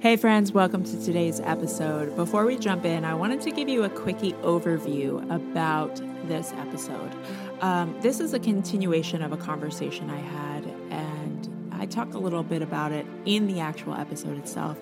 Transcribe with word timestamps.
Hey, 0.00 0.14
friends, 0.14 0.52
welcome 0.52 0.84
to 0.84 1.04
today's 1.04 1.40
episode. 1.40 2.14
Before 2.14 2.46
we 2.46 2.56
jump 2.56 2.84
in, 2.84 3.04
I 3.04 3.14
wanted 3.14 3.40
to 3.40 3.50
give 3.50 3.68
you 3.68 3.82
a 3.82 3.90
quickie 3.90 4.32
overview 4.44 5.28
about 5.28 5.96
this 6.28 6.52
episode. 6.52 7.12
Um, 7.60 7.96
this 8.00 8.20
is 8.20 8.32
a 8.32 8.38
continuation 8.38 9.22
of 9.22 9.32
a 9.32 9.36
conversation 9.36 10.08
I 10.08 10.20
had, 10.20 10.66
and 10.90 11.72
I 11.72 11.86
talk 11.86 12.14
a 12.14 12.18
little 12.18 12.44
bit 12.44 12.62
about 12.62 12.92
it 12.92 13.06
in 13.26 13.48
the 13.48 13.58
actual 13.58 13.94
episode 13.94 14.38
itself, 14.38 14.78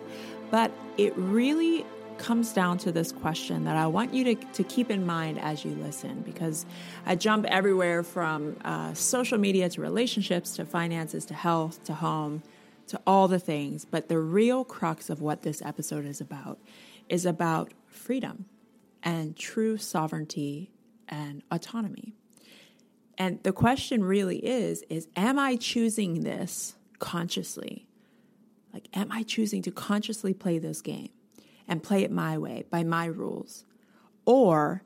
but 0.50 0.70
it 0.98 1.16
really 1.16 1.86
comes 2.18 2.52
down 2.52 2.76
to 2.76 2.92
this 2.92 3.10
question 3.10 3.64
that 3.64 3.76
I 3.76 3.86
want 3.86 4.12
you 4.12 4.22
to, 4.24 4.34
to 4.34 4.64
keep 4.64 4.90
in 4.90 5.06
mind 5.06 5.38
as 5.38 5.64
you 5.64 5.70
listen 5.76 6.20
because 6.26 6.66
I 7.06 7.14
jump 7.14 7.46
everywhere 7.46 8.02
from 8.02 8.58
uh, 8.66 8.92
social 8.92 9.38
media 9.38 9.70
to 9.70 9.80
relationships 9.80 10.56
to 10.56 10.66
finances 10.66 11.24
to 11.26 11.34
health 11.34 11.82
to 11.84 11.94
home 11.94 12.42
to 12.88 13.00
all 13.06 13.28
the 13.28 13.38
things, 13.38 13.84
but 13.84 14.08
the 14.08 14.18
real 14.18 14.64
crux 14.64 15.10
of 15.10 15.20
what 15.20 15.42
this 15.42 15.62
episode 15.62 16.04
is 16.04 16.20
about 16.20 16.58
is 17.08 17.26
about 17.26 17.72
freedom 17.86 18.46
and 19.02 19.36
true 19.36 19.76
sovereignty 19.76 20.70
and 21.08 21.42
autonomy. 21.50 22.14
And 23.18 23.42
the 23.42 23.52
question 23.52 24.04
really 24.04 24.38
is 24.38 24.82
is 24.88 25.08
am 25.16 25.38
I 25.38 25.56
choosing 25.56 26.20
this 26.20 26.76
consciously? 26.98 27.86
Like 28.72 28.88
am 28.94 29.10
I 29.10 29.22
choosing 29.22 29.62
to 29.62 29.70
consciously 29.70 30.34
play 30.34 30.58
this 30.58 30.82
game 30.82 31.10
and 31.66 31.82
play 31.82 32.02
it 32.02 32.10
my 32.10 32.36
way 32.38 32.64
by 32.70 32.84
my 32.84 33.06
rules? 33.06 33.64
Or 34.24 34.82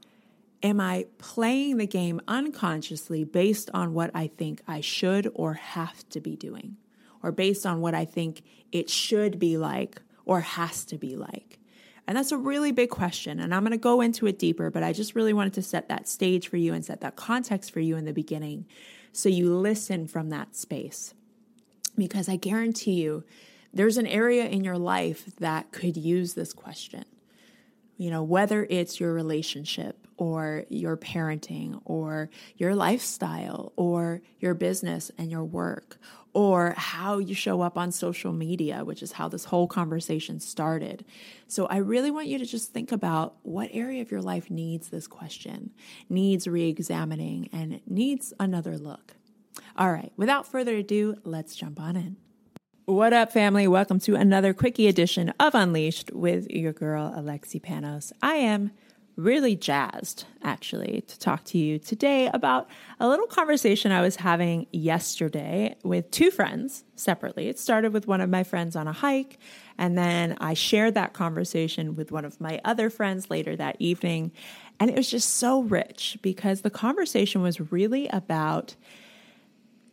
am 0.62 0.80
I 0.80 1.06
playing 1.18 1.78
the 1.78 1.86
game 1.86 2.20
unconsciously 2.28 3.24
based 3.24 3.70
on 3.72 3.94
what 3.94 4.10
I 4.14 4.26
think 4.26 4.62
I 4.68 4.80
should 4.80 5.30
or 5.34 5.54
have 5.54 6.08
to 6.10 6.20
be 6.20 6.36
doing? 6.36 6.76
Or 7.22 7.32
based 7.32 7.66
on 7.66 7.80
what 7.80 7.94
I 7.94 8.04
think 8.04 8.42
it 8.72 8.88
should 8.90 9.38
be 9.38 9.56
like 9.56 10.00
or 10.24 10.40
has 10.40 10.84
to 10.86 10.98
be 10.98 11.16
like? 11.16 11.58
And 12.06 12.16
that's 12.16 12.32
a 12.32 12.36
really 12.36 12.72
big 12.72 12.90
question. 12.90 13.38
And 13.38 13.54
I'm 13.54 13.62
going 13.62 13.70
to 13.70 13.78
go 13.78 14.00
into 14.00 14.26
it 14.26 14.38
deeper, 14.38 14.70
but 14.70 14.82
I 14.82 14.92
just 14.92 15.14
really 15.14 15.32
wanted 15.32 15.52
to 15.54 15.62
set 15.62 15.88
that 15.88 16.08
stage 16.08 16.48
for 16.48 16.56
you 16.56 16.74
and 16.74 16.84
set 16.84 17.00
that 17.02 17.14
context 17.16 17.70
for 17.70 17.80
you 17.80 17.96
in 17.96 18.04
the 18.04 18.12
beginning 18.12 18.66
so 19.12 19.28
you 19.28 19.54
listen 19.54 20.06
from 20.06 20.30
that 20.30 20.56
space. 20.56 21.14
Because 21.96 22.28
I 22.28 22.36
guarantee 22.36 22.94
you, 23.02 23.24
there's 23.72 23.96
an 23.96 24.06
area 24.06 24.46
in 24.46 24.64
your 24.64 24.78
life 24.78 25.36
that 25.38 25.70
could 25.70 25.96
use 25.96 26.34
this 26.34 26.52
question. 26.52 27.04
You 27.96 28.10
know, 28.10 28.22
whether 28.22 28.66
it's 28.68 28.98
your 28.98 29.12
relationship 29.12 29.99
or 30.20 30.66
your 30.68 30.98
parenting 30.98 31.80
or 31.86 32.28
your 32.56 32.74
lifestyle 32.74 33.72
or 33.76 34.20
your 34.38 34.52
business 34.52 35.10
and 35.16 35.30
your 35.30 35.42
work 35.42 35.98
or 36.34 36.74
how 36.76 37.18
you 37.18 37.34
show 37.34 37.62
up 37.62 37.78
on 37.78 37.90
social 37.90 38.30
media, 38.30 38.84
which 38.84 39.02
is 39.02 39.12
how 39.12 39.28
this 39.28 39.46
whole 39.46 39.66
conversation 39.66 40.38
started. 40.38 41.06
So 41.48 41.64
I 41.66 41.78
really 41.78 42.10
want 42.10 42.26
you 42.26 42.38
to 42.38 42.44
just 42.44 42.72
think 42.72 42.92
about 42.92 43.36
what 43.42 43.70
area 43.72 44.02
of 44.02 44.10
your 44.10 44.20
life 44.20 44.50
needs 44.50 44.90
this 44.90 45.06
question, 45.06 45.70
needs 46.10 46.46
re 46.46 46.68
examining, 46.68 47.48
and 47.50 47.80
needs 47.86 48.34
another 48.38 48.76
look. 48.76 49.16
All 49.74 49.90
right, 49.90 50.12
without 50.18 50.46
further 50.46 50.76
ado, 50.76 51.16
let's 51.24 51.56
jump 51.56 51.80
on 51.80 51.96
in. 51.96 52.16
What 52.84 53.14
up, 53.14 53.32
family? 53.32 53.66
Welcome 53.66 54.00
to 54.00 54.16
another 54.16 54.52
quickie 54.52 54.86
edition 54.86 55.32
of 55.40 55.54
Unleashed 55.54 56.12
with 56.12 56.50
your 56.50 56.72
girl, 56.74 57.14
Alexi 57.16 57.60
Panos. 57.60 58.12
I 58.20 58.34
am 58.34 58.72
really 59.22 59.54
jazzed, 59.54 60.24
actually, 60.42 61.04
to 61.06 61.18
talk 61.18 61.44
to 61.44 61.58
you 61.58 61.78
today 61.78 62.28
about 62.32 62.68
a 62.98 63.08
little 63.08 63.26
conversation 63.26 63.92
I 63.92 64.00
was 64.00 64.16
having 64.16 64.66
yesterday 64.72 65.76
with 65.82 66.10
two 66.10 66.30
friends 66.30 66.84
separately. 66.96 67.48
It 67.48 67.58
started 67.58 67.92
with 67.92 68.06
one 68.06 68.20
of 68.20 68.30
my 68.30 68.42
friends 68.42 68.76
on 68.76 68.88
a 68.88 68.92
hike, 68.92 69.38
and 69.78 69.96
then 69.96 70.36
I 70.40 70.54
shared 70.54 70.94
that 70.94 71.12
conversation 71.12 71.96
with 71.96 72.10
one 72.12 72.24
of 72.24 72.40
my 72.40 72.60
other 72.64 72.90
friends 72.90 73.30
later 73.30 73.56
that 73.56 73.76
evening. 73.78 74.32
And 74.78 74.90
it 74.90 74.96
was 74.96 75.10
just 75.10 75.36
so 75.36 75.62
rich 75.62 76.18
because 76.22 76.62
the 76.62 76.70
conversation 76.70 77.42
was 77.42 77.72
really 77.72 78.08
about 78.08 78.76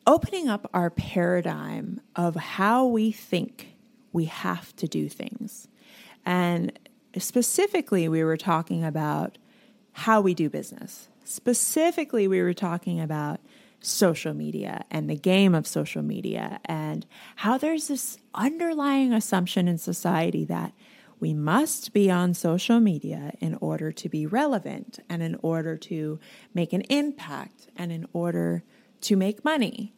opening 0.05 0.47
up 0.47 0.69
our 0.73 0.89
paradigm 0.89 1.99
of 2.15 2.35
how 2.35 2.85
we 2.85 3.11
think 3.11 3.73
we 4.13 4.25
have 4.25 4.75
to 4.77 4.87
do 4.87 5.09
things. 5.09 5.67
And 6.25 6.77
specifically, 7.19 8.07
we 8.07 8.23
were 8.23 8.37
talking 8.37 8.83
about 8.83 9.37
how 9.93 10.21
we 10.21 10.33
do 10.33 10.49
business. 10.49 11.07
Specifically, 11.23 12.27
we 12.27 12.41
were 12.41 12.53
talking 12.53 12.99
about 13.01 13.39
social 13.79 14.33
media 14.33 14.85
and 14.89 15.09
the 15.09 15.15
game 15.15 15.53
of 15.53 15.67
social 15.67 16.01
media 16.01 16.59
and 16.65 17.05
how 17.37 17.57
there's 17.57 17.87
this 17.87 18.17
underlying 18.33 19.13
assumption 19.13 19.67
in 19.67 19.77
society 19.77 20.45
that 20.45 20.73
we 21.19 21.33
must 21.33 21.93
be 21.93 22.11
on 22.11 22.33
social 22.33 22.79
media 22.79 23.33
in 23.39 23.57
order 23.59 23.91
to 23.91 24.07
be 24.07 24.25
relevant 24.25 24.99
and 25.09 25.23
in 25.23 25.35
order 25.41 25.75
to 25.75 26.19
make 26.53 26.73
an 26.73 26.81
impact 26.81 27.67
and 27.75 27.91
in 27.91 28.07
order 28.13 28.63
to 29.01 29.15
make 29.15 29.43
money. 29.43 29.93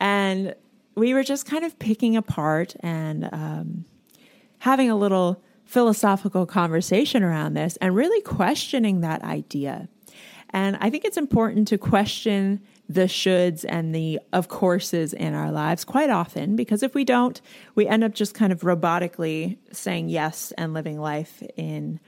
And 0.00 0.54
we 0.96 1.14
were 1.14 1.22
just 1.22 1.46
kind 1.46 1.64
of 1.64 1.78
picking 1.78 2.16
apart 2.16 2.74
and 2.80 3.28
um, 3.32 3.84
having 4.58 4.90
a 4.90 4.96
little 4.96 5.42
philosophical 5.64 6.46
conversation 6.46 7.22
around 7.22 7.54
this 7.54 7.76
and 7.78 7.94
really 7.94 8.20
questioning 8.22 9.00
that 9.00 9.22
idea. 9.22 9.88
And 10.50 10.76
I 10.80 10.88
think 10.90 11.04
it's 11.04 11.16
important 11.16 11.68
to 11.68 11.78
question 11.78 12.60
the 12.88 13.02
shoulds 13.02 13.64
and 13.66 13.94
the 13.94 14.20
of 14.32 14.48
courses 14.48 15.12
in 15.12 15.34
our 15.34 15.50
lives 15.50 15.84
quite 15.84 16.10
often 16.10 16.54
because 16.54 16.82
if 16.82 16.94
we 16.94 17.04
don't, 17.04 17.40
we 17.74 17.86
end 17.86 18.04
up 18.04 18.14
just 18.14 18.34
kind 18.34 18.52
of 18.52 18.60
robotically 18.60 19.56
saying 19.72 20.10
yes 20.10 20.52
and 20.58 20.74
living 20.74 21.00
life 21.00 21.42
in 21.56 21.98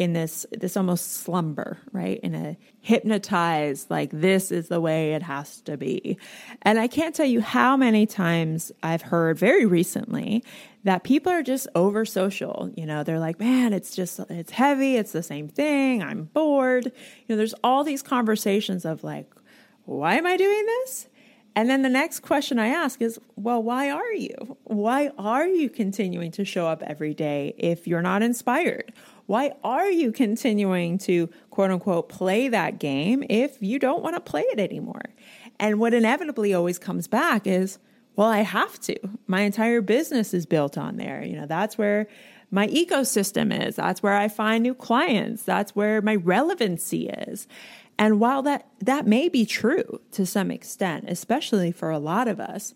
in 0.00 0.14
this 0.14 0.46
this 0.50 0.76
almost 0.78 1.12
slumber, 1.12 1.78
right? 1.92 2.20
In 2.22 2.34
a 2.34 2.56
hypnotized 2.80 3.90
like 3.90 4.10
this 4.12 4.50
is 4.50 4.68
the 4.68 4.80
way 4.80 5.12
it 5.12 5.22
has 5.22 5.60
to 5.62 5.76
be. 5.76 6.16
And 6.62 6.78
I 6.78 6.88
can't 6.88 7.14
tell 7.14 7.26
you 7.26 7.40
how 7.40 7.76
many 7.76 8.06
times 8.06 8.72
I've 8.82 9.02
heard 9.02 9.38
very 9.38 9.66
recently 9.66 10.42
that 10.84 11.04
people 11.04 11.30
are 11.32 11.42
just 11.42 11.68
over 11.74 12.04
social. 12.04 12.70
You 12.76 12.86
know, 12.86 13.04
they're 13.04 13.18
like, 13.18 13.38
"Man, 13.38 13.72
it's 13.72 13.94
just 13.94 14.20
it's 14.30 14.52
heavy, 14.52 14.96
it's 14.96 15.12
the 15.12 15.22
same 15.22 15.48
thing. 15.48 16.02
I'm 16.02 16.24
bored." 16.24 16.86
You 16.86 16.92
know, 17.28 17.36
there's 17.36 17.54
all 17.62 17.84
these 17.84 18.02
conversations 18.02 18.84
of 18.84 19.04
like, 19.04 19.32
"Why 19.84 20.16
am 20.16 20.26
I 20.26 20.36
doing 20.36 20.66
this?" 20.66 21.08
And 21.56 21.68
then 21.68 21.82
the 21.82 21.88
next 21.88 22.20
question 22.20 22.58
I 22.58 22.68
ask 22.68 23.02
is, 23.02 23.18
well, 23.36 23.62
why 23.62 23.90
are 23.90 24.12
you? 24.12 24.56
Why 24.64 25.10
are 25.18 25.46
you 25.46 25.68
continuing 25.68 26.30
to 26.32 26.44
show 26.44 26.66
up 26.66 26.82
every 26.82 27.12
day 27.12 27.54
if 27.58 27.86
you're 27.86 28.02
not 28.02 28.22
inspired? 28.22 28.92
Why 29.26 29.52
are 29.64 29.90
you 29.90 30.12
continuing 30.12 30.98
to 30.98 31.28
quote 31.50 31.70
unquote 31.70 32.08
play 32.08 32.48
that 32.48 32.78
game 32.78 33.24
if 33.28 33.60
you 33.60 33.78
don't 33.78 34.02
want 34.02 34.16
to 34.16 34.20
play 34.20 34.42
it 34.42 34.60
anymore? 34.60 35.02
And 35.58 35.78
what 35.78 35.92
inevitably 35.92 36.54
always 36.54 36.78
comes 36.78 37.06
back 37.06 37.46
is, 37.46 37.78
well, 38.20 38.28
I 38.28 38.42
have 38.42 38.78
to. 38.80 38.98
My 39.26 39.40
entire 39.40 39.80
business 39.80 40.34
is 40.34 40.44
built 40.44 40.76
on 40.76 40.98
there. 40.98 41.24
You 41.24 41.36
know, 41.40 41.46
that's 41.46 41.78
where 41.78 42.06
my 42.50 42.66
ecosystem 42.66 43.66
is. 43.66 43.76
That's 43.76 44.02
where 44.02 44.12
I 44.12 44.28
find 44.28 44.62
new 44.62 44.74
clients. 44.74 45.42
That's 45.42 45.74
where 45.74 46.02
my 46.02 46.16
relevancy 46.16 47.08
is. 47.08 47.48
And 47.98 48.20
while 48.20 48.42
that 48.42 48.68
that 48.80 49.06
may 49.06 49.30
be 49.30 49.46
true 49.46 50.02
to 50.12 50.26
some 50.26 50.50
extent, 50.50 51.06
especially 51.08 51.72
for 51.72 51.88
a 51.88 51.98
lot 51.98 52.28
of 52.28 52.40
us, 52.40 52.74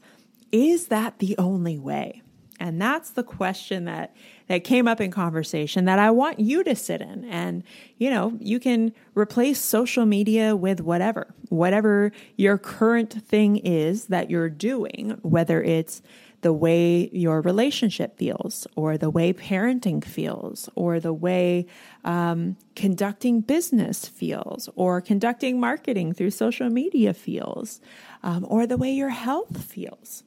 is 0.50 0.86
that 0.86 1.18
the 1.18 1.36
only 1.36 1.78
way? 1.78 2.22
And 2.58 2.80
that's 2.80 3.10
the 3.10 3.22
question 3.22 3.84
that 3.84 4.16
that 4.48 4.64
came 4.64 4.86
up 4.86 5.00
in 5.00 5.10
conversation 5.10 5.84
that 5.86 5.98
I 5.98 6.10
want 6.10 6.40
you 6.40 6.62
to 6.64 6.74
sit 6.74 7.00
in. 7.00 7.24
And 7.24 7.62
you 7.98 8.10
know, 8.10 8.36
you 8.40 8.60
can 8.60 8.92
replace 9.14 9.60
social 9.60 10.06
media 10.06 10.56
with 10.56 10.80
whatever. 10.80 11.34
Whatever 11.48 12.12
your 12.36 12.58
current 12.58 13.12
thing 13.26 13.56
is 13.58 14.06
that 14.06 14.30
you're 14.30 14.50
doing, 14.50 15.18
whether 15.22 15.62
it's 15.62 16.02
the 16.44 16.52
way 16.52 17.08
your 17.10 17.40
relationship 17.40 18.18
feels, 18.18 18.66
or 18.76 18.98
the 18.98 19.08
way 19.08 19.32
parenting 19.32 20.04
feels, 20.04 20.68
or 20.74 21.00
the 21.00 21.12
way 21.12 21.66
um, 22.04 22.54
conducting 22.76 23.40
business 23.40 24.06
feels, 24.06 24.68
or 24.76 25.00
conducting 25.00 25.58
marketing 25.58 26.12
through 26.12 26.30
social 26.30 26.68
media 26.68 27.14
feels, 27.14 27.80
um, 28.22 28.44
or 28.46 28.66
the 28.66 28.76
way 28.76 28.92
your 28.92 29.08
health 29.08 29.64
feels 29.64 30.22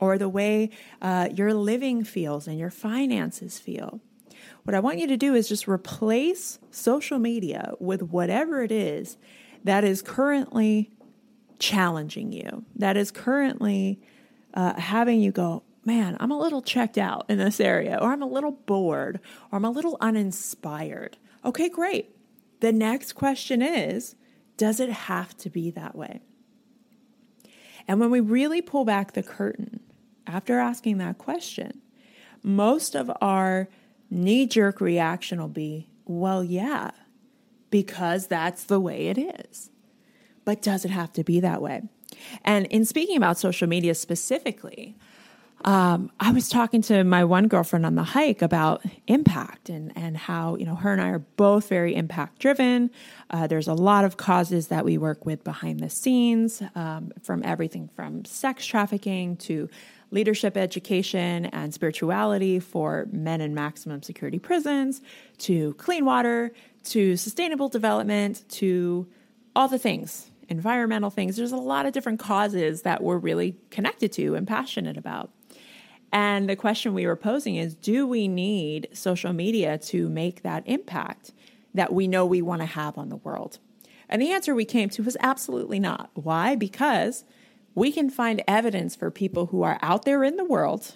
or 0.00 0.18
the 0.18 0.28
way 0.28 0.70
uh, 1.00 1.28
your 1.32 1.54
living 1.54 2.02
feels 2.02 2.48
and 2.48 2.58
your 2.58 2.70
finances 2.70 3.58
feel. 3.58 4.00
What 4.64 4.74
I 4.74 4.80
want 4.80 4.98
you 4.98 5.06
to 5.06 5.16
do 5.16 5.34
is 5.34 5.48
just 5.48 5.68
replace 5.68 6.58
social 6.70 7.18
media 7.18 7.74
with 7.78 8.02
whatever 8.02 8.62
it 8.62 8.72
is 8.72 9.16
that 9.64 9.84
is 9.84 10.02
currently 10.02 10.90
challenging 11.58 12.32
you, 12.32 12.64
that 12.76 12.96
is 12.96 13.10
currently 13.10 14.00
uh, 14.54 14.74
having 14.80 15.20
you 15.20 15.30
go, 15.30 15.62
man, 15.84 16.16
I'm 16.20 16.30
a 16.30 16.38
little 16.38 16.62
checked 16.62 16.98
out 16.98 17.26
in 17.28 17.38
this 17.38 17.60
area, 17.60 17.98
or 18.00 18.12
I'm 18.12 18.22
a 18.22 18.26
little 18.26 18.52
bored, 18.52 19.20
or 19.50 19.56
I'm 19.56 19.64
a 19.64 19.70
little 19.70 19.96
uninspired. 20.00 21.16
Okay, 21.44 21.68
great. 21.68 22.14
The 22.60 22.72
next 22.72 23.14
question 23.14 23.62
is 23.62 24.14
Does 24.56 24.80
it 24.80 24.90
have 24.90 25.36
to 25.38 25.50
be 25.50 25.70
that 25.70 25.94
way? 25.94 26.20
And 27.88 27.98
when 27.98 28.10
we 28.10 28.20
really 28.20 28.62
pull 28.62 28.84
back 28.84 29.12
the 29.12 29.22
curtain 29.22 29.80
after 30.26 30.58
asking 30.58 30.98
that 30.98 31.18
question, 31.18 31.80
most 32.42 32.94
of 32.94 33.10
our 33.20 33.68
knee 34.10 34.46
jerk 34.46 34.80
reaction 34.80 35.40
will 35.40 35.48
be, 35.48 35.88
well, 36.04 36.42
yeah, 36.42 36.90
because 37.70 38.26
that's 38.26 38.64
the 38.64 38.80
way 38.80 39.08
it 39.08 39.18
is. 39.18 39.70
But 40.44 40.62
does 40.62 40.84
it 40.84 40.90
have 40.90 41.12
to 41.12 41.24
be 41.24 41.40
that 41.40 41.62
way? 41.62 41.82
And 42.44 42.66
in 42.66 42.84
speaking 42.84 43.16
about 43.16 43.38
social 43.38 43.68
media 43.68 43.94
specifically, 43.94 44.96
um, 45.64 46.10
I 46.18 46.32
was 46.32 46.48
talking 46.48 46.80
to 46.82 47.04
my 47.04 47.22
one 47.22 47.46
girlfriend 47.46 47.84
on 47.84 47.94
the 47.94 48.02
hike 48.02 48.40
about 48.40 48.82
impact 49.06 49.68
and, 49.68 49.92
and 49.94 50.16
how, 50.16 50.56
you 50.56 50.64
know, 50.64 50.74
her 50.74 50.90
and 50.92 51.02
I 51.02 51.10
are 51.10 51.18
both 51.18 51.68
very 51.68 51.94
impact 51.94 52.38
driven. 52.38 52.90
Uh, 53.28 53.46
there's 53.46 53.68
a 53.68 53.74
lot 53.74 54.06
of 54.06 54.16
causes 54.16 54.68
that 54.68 54.86
we 54.86 54.96
work 54.96 55.26
with 55.26 55.44
behind 55.44 55.80
the 55.80 55.90
scenes, 55.90 56.62
um, 56.74 57.12
from 57.22 57.42
everything 57.44 57.90
from 57.94 58.24
sex 58.24 58.64
trafficking 58.64 59.36
to 59.36 59.68
leadership 60.10 60.56
education 60.56 61.46
and 61.46 61.72
spirituality 61.72 62.58
for 62.58 63.06
men 63.12 63.40
in 63.40 63.54
maximum 63.54 64.02
security 64.02 64.38
prisons 64.38 65.00
to 65.38 65.74
clean 65.74 66.04
water 66.04 66.52
to 66.82 67.16
sustainable 67.16 67.68
development 67.68 68.44
to 68.48 69.06
all 69.54 69.68
the 69.68 69.78
things, 69.78 70.30
environmental 70.48 71.10
things. 71.10 71.36
There's 71.36 71.52
a 71.52 71.56
lot 71.56 71.86
of 71.86 71.92
different 71.92 72.20
causes 72.20 72.82
that 72.82 73.02
we're 73.02 73.18
really 73.18 73.56
connected 73.70 74.12
to 74.12 74.34
and 74.34 74.46
passionate 74.46 74.96
about. 74.96 75.30
And 76.12 76.48
the 76.48 76.56
question 76.56 76.92
we 76.92 77.06
were 77.06 77.16
posing 77.16 77.56
is 77.56 77.74
do 77.74 78.06
we 78.06 78.26
need 78.26 78.88
social 78.92 79.32
media 79.32 79.78
to 79.78 80.08
make 80.08 80.42
that 80.42 80.64
impact 80.66 81.32
that 81.74 81.92
we 81.92 82.08
know 82.08 82.26
we 82.26 82.42
want 82.42 82.62
to 82.62 82.66
have 82.66 82.98
on 82.98 83.10
the 83.10 83.16
world? 83.16 83.58
And 84.08 84.20
the 84.20 84.32
answer 84.32 84.54
we 84.54 84.64
came 84.64 84.88
to 84.90 85.04
was 85.04 85.16
absolutely 85.20 85.78
not. 85.78 86.10
Why? 86.14 86.56
Because 86.56 87.24
we 87.74 87.92
can 87.92 88.10
find 88.10 88.42
evidence 88.48 88.96
for 88.96 89.10
people 89.10 89.46
who 89.46 89.62
are 89.62 89.78
out 89.82 90.04
there 90.04 90.24
in 90.24 90.36
the 90.36 90.44
world 90.44 90.94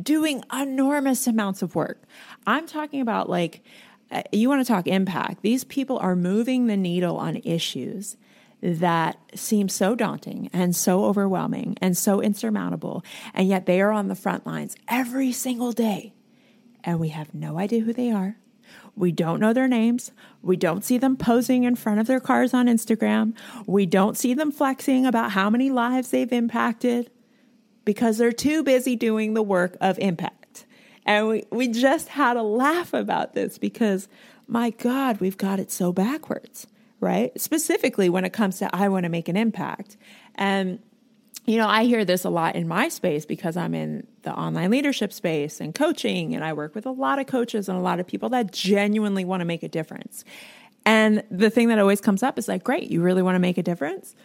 doing 0.00 0.42
enormous 0.52 1.26
amounts 1.26 1.62
of 1.62 1.74
work. 1.74 2.02
I'm 2.46 2.66
talking 2.66 3.00
about 3.00 3.30
like, 3.30 3.62
uh, 4.10 4.22
you 4.30 4.48
want 4.48 4.64
to 4.64 4.70
talk 4.70 4.86
impact. 4.86 5.42
These 5.42 5.64
people 5.64 5.98
are 5.98 6.14
moving 6.14 6.66
the 6.66 6.76
needle 6.76 7.16
on 7.16 7.36
issues 7.44 8.16
that 8.62 9.18
seem 9.34 9.68
so 9.68 9.94
daunting 9.94 10.50
and 10.52 10.74
so 10.74 11.04
overwhelming 11.04 11.76
and 11.80 11.96
so 11.96 12.20
insurmountable. 12.20 13.04
And 13.34 13.48
yet 13.48 13.66
they 13.66 13.80
are 13.80 13.90
on 13.90 14.08
the 14.08 14.14
front 14.14 14.46
lines 14.46 14.76
every 14.88 15.32
single 15.32 15.72
day. 15.72 16.14
And 16.84 17.00
we 17.00 17.08
have 17.08 17.34
no 17.34 17.58
idea 17.58 17.80
who 17.80 17.92
they 17.92 18.10
are. 18.10 18.36
We 18.96 19.12
don't 19.12 19.40
know 19.40 19.52
their 19.52 19.68
names. 19.68 20.10
We 20.42 20.56
don't 20.56 20.84
see 20.84 20.98
them 20.98 21.16
posing 21.16 21.64
in 21.64 21.76
front 21.76 22.00
of 22.00 22.06
their 22.06 22.20
cars 22.20 22.54
on 22.54 22.66
Instagram. 22.66 23.34
We 23.66 23.86
don't 23.86 24.16
see 24.16 24.34
them 24.34 24.50
flexing 24.50 25.04
about 25.06 25.32
how 25.32 25.50
many 25.50 25.70
lives 25.70 26.10
they've 26.10 26.32
impacted 26.32 27.10
because 27.84 28.18
they're 28.18 28.32
too 28.32 28.62
busy 28.62 28.96
doing 28.96 29.34
the 29.34 29.42
work 29.42 29.76
of 29.80 29.98
impact. 29.98 30.66
And 31.04 31.28
we, 31.28 31.44
we 31.50 31.68
just 31.68 32.08
had 32.08 32.36
a 32.36 32.42
laugh 32.42 32.92
about 32.94 33.34
this 33.34 33.58
because, 33.58 34.08
my 34.48 34.70
God, 34.70 35.20
we've 35.20 35.36
got 35.36 35.60
it 35.60 35.70
so 35.70 35.92
backwards 35.92 36.66
right? 37.00 37.38
Specifically 37.40 38.08
when 38.08 38.24
it 38.24 38.32
comes 38.32 38.58
to 38.58 38.74
I 38.74 38.88
want 38.88 39.04
to 39.04 39.08
make 39.08 39.28
an 39.28 39.36
impact. 39.36 39.96
And 40.34 40.80
you 41.46 41.58
know, 41.58 41.68
I 41.68 41.84
hear 41.84 42.04
this 42.04 42.24
a 42.24 42.30
lot 42.30 42.56
in 42.56 42.66
my 42.66 42.88
space 42.88 43.24
because 43.24 43.56
I'm 43.56 43.72
in 43.72 44.06
the 44.22 44.32
online 44.32 44.70
leadership 44.70 45.12
space 45.12 45.60
and 45.60 45.74
coaching, 45.74 46.34
and 46.34 46.44
I 46.44 46.52
work 46.52 46.74
with 46.74 46.86
a 46.86 46.90
lot 46.90 47.20
of 47.20 47.26
coaches 47.26 47.68
and 47.68 47.78
a 47.78 47.80
lot 47.80 48.00
of 48.00 48.06
people 48.06 48.28
that 48.30 48.52
genuinely 48.52 49.24
want 49.24 49.40
to 49.42 49.44
make 49.44 49.62
a 49.62 49.68
difference. 49.68 50.24
And 50.84 51.22
the 51.30 51.48
thing 51.50 51.68
that 51.68 51.78
always 51.78 52.00
comes 52.00 52.22
up 52.22 52.38
is 52.38 52.48
like, 52.48 52.64
great, 52.64 52.90
you 52.90 53.00
really 53.00 53.22
want 53.22 53.36
to 53.36 53.40
make 53.40 53.58
a 53.58 53.62
difference? 53.62 54.16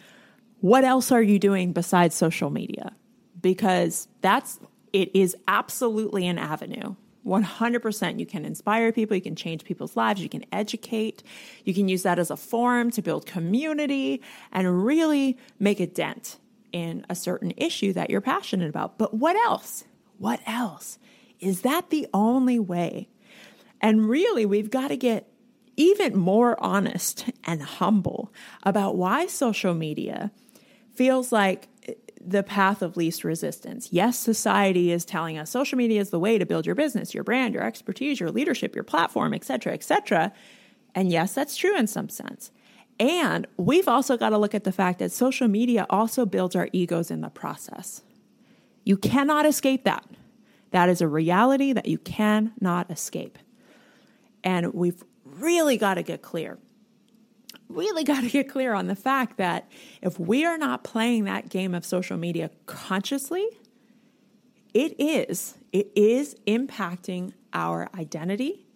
What 0.60 0.84
else 0.84 1.12
are 1.12 1.22
you 1.22 1.38
doing 1.38 1.72
besides 1.72 2.14
social 2.14 2.50
media? 2.50 2.92
Because 3.40 4.08
that's, 4.20 4.58
it 4.92 5.14
is 5.14 5.36
absolutely 5.46 6.26
an 6.26 6.38
avenue 6.38 6.96
100% 7.24 8.18
you 8.18 8.26
can 8.26 8.44
inspire 8.44 8.90
people, 8.90 9.16
you 9.16 9.22
can 9.22 9.36
change 9.36 9.62
people's 9.64 9.96
lives, 9.96 10.20
you 10.20 10.28
can 10.28 10.44
educate, 10.50 11.22
you 11.64 11.72
can 11.72 11.88
use 11.88 12.02
that 12.02 12.18
as 12.18 12.32
a 12.32 12.36
forum 12.36 12.90
to 12.90 13.00
build 13.00 13.26
community 13.26 14.20
and 14.50 14.84
really 14.84 15.38
make 15.60 15.78
a 15.78 15.86
dent 15.86 16.38
in 16.72 17.04
a 17.08 17.14
certain 17.14 17.52
issue 17.56 17.92
that 17.92 18.10
you're 18.10 18.20
passionate 18.20 18.68
about. 18.68 18.98
But 18.98 19.14
what 19.14 19.36
else? 19.36 19.84
What 20.18 20.40
else? 20.46 20.98
Is 21.40 21.62
that 21.62 21.90
the 21.90 22.06
only 22.14 22.58
way? 22.58 23.08
And 23.80 24.08
really, 24.08 24.46
we've 24.46 24.70
got 24.70 24.88
to 24.88 24.96
get 24.96 25.28
even 25.76 26.16
more 26.16 26.62
honest 26.62 27.30
and 27.44 27.62
humble 27.62 28.32
about 28.62 28.96
why 28.96 29.26
social 29.26 29.74
media 29.74 30.30
feels 30.94 31.32
like 31.32 31.68
the 32.24 32.42
path 32.42 32.82
of 32.82 32.96
least 32.96 33.24
resistance. 33.24 33.88
Yes, 33.90 34.16
society 34.18 34.92
is 34.92 35.04
telling 35.04 35.36
us 35.38 35.50
social 35.50 35.76
media 35.76 36.00
is 36.00 36.10
the 36.10 36.20
way 36.20 36.38
to 36.38 36.46
build 36.46 36.66
your 36.66 36.74
business, 36.74 37.14
your 37.14 37.24
brand, 37.24 37.54
your 37.54 37.64
expertise, 37.64 38.20
your 38.20 38.30
leadership, 38.30 38.74
your 38.74 38.84
platform, 38.84 39.34
etc., 39.34 39.72
etc. 39.72 40.32
And 40.94 41.10
yes, 41.10 41.34
that's 41.34 41.56
true 41.56 41.76
in 41.76 41.86
some 41.86 42.08
sense. 42.08 42.52
And 42.98 43.46
we've 43.56 43.88
also 43.88 44.16
got 44.16 44.30
to 44.30 44.38
look 44.38 44.54
at 44.54 44.64
the 44.64 44.72
fact 44.72 44.98
that 45.00 45.10
social 45.10 45.48
media 45.48 45.86
also 45.90 46.24
builds 46.24 46.54
our 46.54 46.68
egos 46.72 47.10
in 47.10 47.20
the 47.20 47.30
process. 47.30 48.02
You 48.84 48.96
cannot 48.96 49.46
escape 49.46 49.84
that. 49.84 50.04
That 50.70 50.88
is 50.88 51.00
a 51.00 51.08
reality 51.08 51.72
that 51.72 51.86
you 51.86 51.98
cannot 51.98 52.90
escape. 52.90 53.38
And 54.44 54.72
we've 54.74 55.02
really 55.24 55.76
got 55.76 55.94
to 55.94 56.02
get 56.02 56.22
clear 56.22 56.58
really 57.72 58.04
got 58.04 58.22
to 58.22 58.28
get 58.28 58.48
clear 58.48 58.74
on 58.74 58.86
the 58.86 58.94
fact 58.94 59.38
that 59.38 59.70
if 60.00 60.18
we 60.18 60.44
are 60.44 60.58
not 60.58 60.84
playing 60.84 61.24
that 61.24 61.48
game 61.48 61.74
of 61.74 61.84
social 61.84 62.16
media 62.16 62.50
consciously, 62.66 63.46
it 64.74 64.94
is 64.98 65.54
it 65.72 65.90
is 65.96 66.36
impacting 66.46 67.32
our 67.52 67.88
identity 67.94 68.66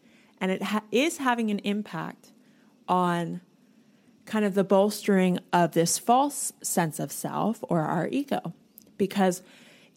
and 0.41 0.51
it 0.51 0.63
ha- 0.63 0.83
is 0.91 1.19
having 1.19 1.51
an 1.51 1.59
impact 1.61 2.33
on 2.89 3.41
kind 4.27 4.45
of 4.45 4.55
the 4.55 4.65
bolstering 4.65 5.39
of 5.53 5.73
this 5.73 5.99
false 5.99 6.53
sense 6.63 6.99
of 6.99 7.11
self 7.11 7.63
or 7.63 7.83
our 7.83 8.09
ego 8.09 8.53
because 8.99 9.43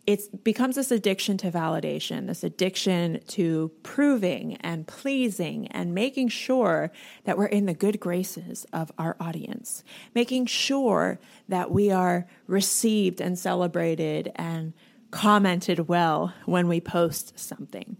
it 0.07 0.43
becomes 0.43 0.75
this 0.75 0.89
addiction 0.89 1.37
to 1.37 1.51
validation, 1.51 2.25
this 2.25 2.43
addiction 2.43 3.19
to 3.27 3.69
proving 3.83 4.55
and 4.57 4.87
pleasing 4.87 5.67
and 5.67 5.93
making 5.93 6.29
sure 6.29 6.91
that 7.25 7.37
we're 7.37 7.45
in 7.45 7.67
the 7.67 7.75
good 7.75 7.99
graces 7.99 8.65
of 8.73 8.91
our 8.97 9.15
audience, 9.19 9.83
making 10.15 10.47
sure 10.47 11.19
that 11.47 11.69
we 11.69 11.91
are 11.91 12.27
received 12.47 13.21
and 13.21 13.37
celebrated 13.37 14.31
and 14.35 14.73
commented 15.11 15.87
well 15.87 16.33
when 16.45 16.67
we 16.67 16.81
post 16.81 17.37
something. 17.37 17.97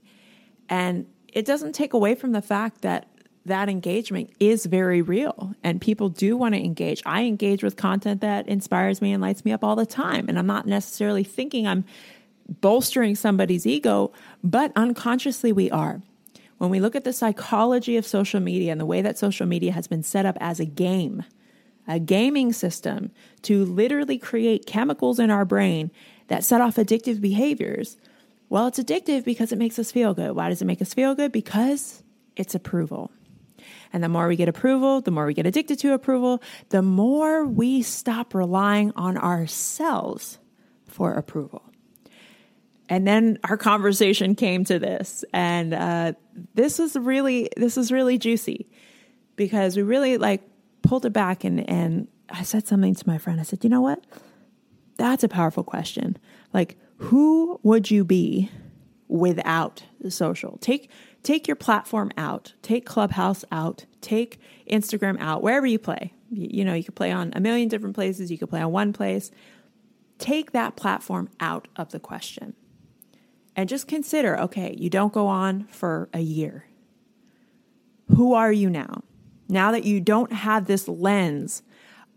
And 0.68 1.06
it 1.28 1.46
doesn't 1.46 1.74
take 1.74 1.94
away 1.94 2.16
from 2.16 2.32
the 2.32 2.42
fact 2.42 2.82
that 2.82 3.08
that 3.46 3.70
engagement 3.70 4.32
is 4.40 4.66
very 4.66 5.02
real 5.02 5.56
and 5.64 5.82
people 5.82 6.10
do 6.10 6.38
want 6.38 6.56
to 6.56 6.64
engage. 6.64 7.02
I 7.06 7.24
engage 7.24 7.64
with 7.64 7.76
content 7.76 8.22
that 8.22 8.48
inspires 8.48 9.02
me 9.02 9.14
and 9.14 9.22
lights 9.22 9.46
me 9.46 9.52
up 9.52 9.64
all 9.64 9.76
the 9.76 9.86
time. 9.86 10.28
And 10.28 10.38
I'm 10.38 10.48
not 10.48 10.68
necessarily 10.68 11.24
thinking 11.24 11.68
I'm 11.68 11.86
bolstering 12.48 13.16
somebody's 13.16 13.66
ego, 13.66 14.12
but 14.44 14.72
unconsciously 14.76 15.52
we 15.52 15.70
are. 15.72 16.02
When 16.58 16.70
we 16.70 16.80
look 16.82 16.96
at 16.96 17.06
the 17.06 17.14
psychology 17.14 17.96
of 17.96 18.06
social 18.06 18.40
media 18.40 18.72
and 18.72 18.82
the 18.82 18.86
way 18.86 19.02
that 19.02 19.18
social 19.18 19.46
media 19.46 19.72
has 19.72 19.88
been 19.88 20.04
set 20.04 20.26
up 20.26 20.38
as 20.42 20.60
a 20.60 20.66
game, 20.66 21.24
a 21.88 22.00
gaming 22.00 22.52
system 22.52 23.12
to 23.44 23.64
literally 23.64 24.18
create 24.18 24.66
chemicals 24.66 25.20
in 25.20 25.32
our 25.32 25.46
brain 25.46 25.90
that 26.28 26.44
set 26.44 26.60
off 26.62 26.76
addictive 26.76 27.22
behaviors. 27.22 27.98
Well, 28.50 28.68
it's 28.68 28.80
addictive 28.80 29.24
because 29.24 29.52
it 29.52 29.58
makes 29.58 29.80
us 29.80 29.92
feel 29.92 30.14
good. 30.14 30.36
Why 30.36 30.50
does 30.50 30.62
it 30.62 30.66
make 30.66 30.82
us 30.82 30.94
feel 30.94 31.16
good? 31.16 31.32
Because 31.32 32.04
it's 32.36 32.54
approval. 32.54 33.12
And 33.92 34.04
the 34.04 34.10
more 34.10 34.28
we 34.28 34.36
get 34.36 34.48
approval, 34.48 35.02
the 35.02 35.12
more 35.12 35.26
we 35.26 35.34
get 35.34 35.46
addicted 35.46 35.80
to 35.80 35.94
approval, 35.94 36.42
the 36.70 36.82
more 36.82 37.46
we 37.46 37.82
stop 37.82 38.34
relying 38.34 38.92
on 38.96 39.18
ourselves 39.18 40.38
for 40.86 41.14
approval. 41.14 41.64
And 42.88 43.08
then 43.08 43.38
our 43.44 43.58
conversation 43.58 44.36
came 44.36 44.64
to 44.66 44.80
this, 44.80 45.24
and 45.32 45.74
uh, 45.74 46.14
this 46.56 46.80
was 46.80 46.96
really 46.96 47.50
this 47.56 47.78
was 47.78 47.92
really 47.92 48.18
juicy 48.18 48.68
because 49.36 49.78
we 49.78 49.84
really 49.84 50.18
like 50.18 50.42
pulled 50.82 51.06
it 51.06 51.14
back 51.14 51.44
and 51.44 51.70
and 51.70 52.08
I 52.32 52.44
said 52.44 52.68
something 52.68 52.96
to 52.96 53.08
my 53.08 53.18
friend. 53.18 53.40
I 53.40 53.44
said, 53.44 53.64
you 53.64 53.70
know 53.70 53.82
what? 53.82 54.04
That's 54.98 55.24
a 55.24 55.30
powerful 55.30 55.64
question. 55.64 56.18
Like, 56.54 56.78
who 56.98 57.60
would 57.64 57.90
you 57.90 58.04
be 58.04 58.50
without 59.08 59.84
the 60.00 60.12
social? 60.12 60.58
Take 60.60 60.90
take 61.24 61.48
your 61.48 61.56
platform 61.56 62.12
out, 62.18 62.54
take 62.62 62.86
Clubhouse 62.86 63.44
out, 63.52 63.86
take 64.02 64.40
Instagram 64.70 65.20
out, 65.20 65.44
wherever 65.44 65.66
you 65.66 65.80
play. 65.80 66.14
You, 66.30 66.48
you 66.52 66.66
know, 66.66 66.74
you 66.74 66.84
could 66.84 66.96
play 66.96 67.12
on 67.12 67.32
a 67.36 67.40
million 67.40 67.68
different 67.70 67.96
places, 67.96 68.32
you 68.32 68.38
could 68.38 68.50
play 68.50 68.62
on 68.62 68.72
one 68.72 68.94
place. 68.94 69.32
Take 70.18 70.52
that 70.52 70.76
platform 70.76 71.30
out 71.40 71.68
of 71.76 71.92
the 71.92 72.00
question. 72.00 72.54
And 73.56 73.70
just 73.70 73.88
consider 73.88 74.40
okay, 74.40 74.76
you 74.78 74.90
don't 74.90 75.14
go 75.14 75.28
on 75.28 75.66
for 75.66 76.10
a 76.14 76.20
year. 76.20 76.66
Who 78.16 78.34
are 78.34 78.52
you 78.52 78.70
now? 78.70 79.04
Now 79.48 79.72
that 79.72 79.84
you 79.84 80.00
don't 80.00 80.32
have 80.32 80.66
this 80.66 80.88
lens 80.88 81.64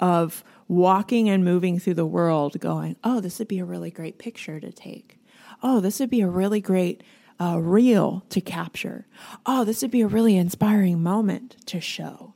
of 0.01 0.45
walking 0.69 1.29
and 1.29 1.45
moving 1.45 1.79
through 1.79 1.95
the 1.95 2.07
world, 2.07 2.59
going, 2.61 2.97
oh, 3.05 3.21
this 3.21 3.39
would 3.39 3.49
be 3.49 3.59
a 3.59 3.65
really 3.65 3.91
great 3.91 4.19
picture 4.19 4.61
to 4.61 4.73
take. 4.73 5.19
Oh, 5.63 5.81
this 5.81 6.01
would 6.01 6.11
be 6.11 6.21
a 6.21 6.29
really 6.29 6.61
great 6.61 7.03
Uh, 7.43 7.57
a 7.57 7.61
reel 7.61 8.23
to 8.29 8.41
capture. 8.41 9.05
Oh, 9.45 9.65
this 9.65 9.83
would 9.83 9.91
be 9.91 10.03
a 10.03 10.07
really 10.07 10.37
inspiring 10.37 11.03
moment 11.03 11.57
to 11.67 11.81
show. 11.81 12.35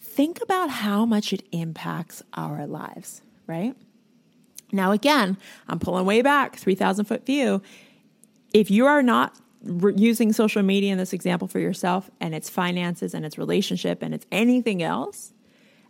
Think 0.00 0.40
about 0.40 0.70
how 0.70 1.04
much 1.04 1.32
it 1.32 1.42
impacts 1.50 2.22
our 2.34 2.64
lives, 2.68 3.22
right? 3.48 3.74
Now, 4.70 4.92
again, 4.92 5.36
I'm 5.66 5.80
pulling 5.80 6.06
way 6.06 6.22
back, 6.22 6.54
3,000 6.54 7.06
foot 7.06 7.26
view. 7.26 7.60
If 8.54 8.70
you 8.70 8.86
are 8.86 9.02
not 9.02 9.34
re- 9.64 9.94
using 9.96 10.32
social 10.32 10.62
media 10.62 10.92
in 10.92 10.98
this 10.98 11.12
example 11.12 11.48
for 11.48 11.58
yourself 11.58 12.08
and 12.20 12.32
its 12.32 12.48
finances 12.48 13.14
and 13.14 13.26
its 13.26 13.36
relationship 13.36 14.00
and 14.00 14.14
it's 14.14 14.26
anything 14.30 14.80
else, 14.80 15.32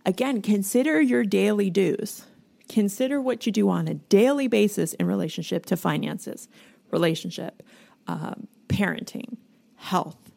again, 0.07 0.41
consider 0.41 0.99
your 0.99 1.25
daily 1.25 1.69
dues. 1.69 2.25
Consider 2.71 3.21
what 3.21 3.45
you 3.45 3.53
do 3.53 3.69
on 3.69 3.87
a 3.87 3.95
daily 3.95 4.49
basis 4.49 4.95
in 4.95 5.07
relationship 5.07 5.67
to 5.67 5.77
finances, 5.77 6.49
relationship, 6.91 7.63
um, 8.11 8.49
parenting, 8.69 9.37
health. 9.77 10.33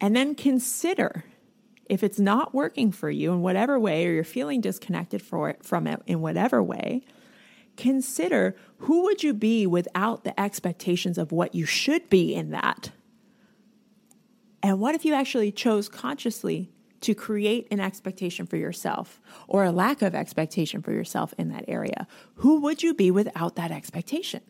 And 0.00 0.16
then 0.16 0.34
consider 0.34 1.24
if 1.86 2.02
it's 2.02 2.18
not 2.18 2.54
working 2.54 2.90
for 2.90 3.10
you 3.10 3.32
in 3.32 3.42
whatever 3.42 3.78
way, 3.78 4.06
or 4.06 4.12
you're 4.12 4.24
feeling 4.24 4.60
disconnected 4.60 5.20
it, 5.20 5.64
from 5.64 5.86
it 5.86 6.00
in 6.06 6.20
whatever 6.20 6.62
way, 6.62 7.02
consider 7.76 8.56
who 8.78 9.02
would 9.02 9.22
you 9.22 9.34
be 9.34 9.66
without 9.66 10.24
the 10.24 10.38
expectations 10.40 11.18
of 11.18 11.32
what 11.32 11.54
you 11.54 11.66
should 11.66 12.08
be 12.08 12.34
in 12.34 12.50
that? 12.50 12.92
And 14.62 14.80
what 14.80 14.94
if 14.94 15.04
you 15.04 15.12
actually 15.12 15.52
chose 15.52 15.88
consciously 15.88 16.70
to 17.02 17.14
create 17.14 17.66
an 17.70 17.80
expectation 17.80 18.46
for 18.46 18.56
yourself 18.56 19.20
or 19.48 19.64
a 19.64 19.72
lack 19.72 20.02
of 20.02 20.14
expectation 20.14 20.80
for 20.82 20.92
yourself 20.92 21.34
in 21.36 21.50
that 21.50 21.64
area? 21.68 22.06
Who 22.36 22.60
would 22.60 22.82
you 22.82 22.94
be 22.94 23.10
without 23.10 23.56
that 23.56 23.70
expectation? 23.70 24.40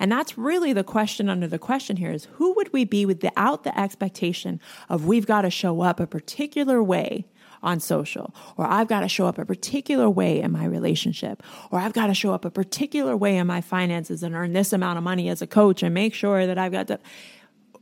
And 0.00 0.10
that's 0.10 0.38
really 0.38 0.72
the 0.72 0.82
question 0.82 1.28
under 1.28 1.46
the 1.46 1.58
question 1.58 1.96
here 1.96 2.10
is 2.10 2.24
who 2.32 2.54
would 2.54 2.72
we 2.72 2.84
be 2.84 3.04
without 3.04 3.64
the 3.64 3.78
expectation 3.78 4.58
of 4.88 5.04
we've 5.04 5.26
got 5.26 5.42
to 5.42 5.50
show 5.50 5.82
up 5.82 6.00
a 6.00 6.06
particular 6.06 6.82
way 6.82 7.26
on 7.62 7.78
social, 7.78 8.34
or 8.56 8.66
I've 8.66 8.88
got 8.88 9.00
to 9.00 9.08
show 9.08 9.26
up 9.26 9.38
a 9.38 9.44
particular 9.44 10.08
way 10.08 10.40
in 10.40 10.50
my 10.50 10.64
relationship, 10.64 11.42
or 11.70 11.78
I've 11.78 11.92
got 11.92 12.06
to 12.06 12.14
show 12.14 12.32
up 12.32 12.46
a 12.46 12.50
particular 12.50 13.14
way 13.14 13.36
in 13.36 13.46
my 13.46 13.60
finances 13.60 14.22
and 14.22 14.34
earn 14.34 14.54
this 14.54 14.72
amount 14.72 14.96
of 14.96 15.04
money 15.04 15.28
as 15.28 15.42
a 15.42 15.46
coach 15.46 15.82
and 15.82 15.92
make 15.92 16.14
sure 16.14 16.46
that 16.46 16.56
I've 16.56 16.72
got 16.72 16.86
to. 16.86 16.98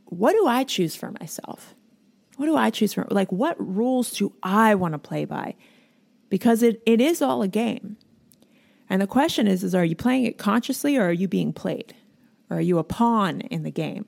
What 0.03 0.33
do 0.33 0.45
I 0.45 0.65
choose 0.65 0.97
for 0.97 1.13
myself? 1.21 1.73
What 2.35 2.47
do 2.47 2.57
I 2.57 2.69
choose 2.69 2.93
for? 2.93 3.07
Like, 3.09 3.31
what 3.31 3.55
rules 3.65 4.11
do 4.11 4.33
I 4.43 4.75
want 4.75 4.93
to 4.93 4.97
play 4.97 5.23
by? 5.23 5.55
Because 6.27 6.61
it, 6.61 6.81
it 6.85 6.99
is 6.99 7.21
all 7.21 7.41
a 7.41 7.47
game. 7.47 7.95
And 8.89 9.01
the 9.01 9.07
question 9.07 9.47
is, 9.47 9.63
is 9.63 9.73
are 9.73 9.85
you 9.85 9.95
playing 9.95 10.25
it 10.25 10.37
consciously 10.37 10.97
or 10.97 11.03
are 11.03 11.13
you 11.13 11.29
being 11.29 11.53
played? 11.53 11.95
Or 12.49 12.57
are 12.57 12.61
you 12.61 12.77
a 12.79 12.83
pawn 12.83 13.41
in 13.41 13.63
the 13.63 13.71
game 13.71 14.05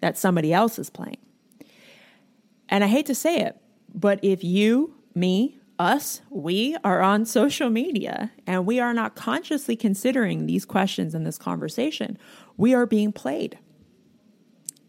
that 0.00 0.18
somebody 0.18 0.52
else 0.52 0.78
is 0.78 0.90
playing? 0.90 1.18
And 2.68 2.84
I 2.84 2.86
hate 2.86 3.06
to 3.06 3.14
say 3.14 3.40
it, 3.40 3.60
but 3.92 4.20
if 4.22 4.44
you 4.44 4.94
me, 5.14 5.60
us, 5.80 6.20
we 6.28 6.76
are 6.84 7.00
on 7.00 7.24
social 7.24 7.70
media 7.70 8.30
and 8.46 8.66
we 8.66 8.78
are 8.78 8.92
not 8.92 9.16
consciously 9.16 9.74
considering 9.74 10.46
these 10.46 10.66
questions 10.66 11.14
in 11.14 11.24
this 11.24 11.38
conversation, 11.38 12.18
we 12.58 12.74
are 12.74 12.84
being 12.84 13.12
played. 13.12 13.58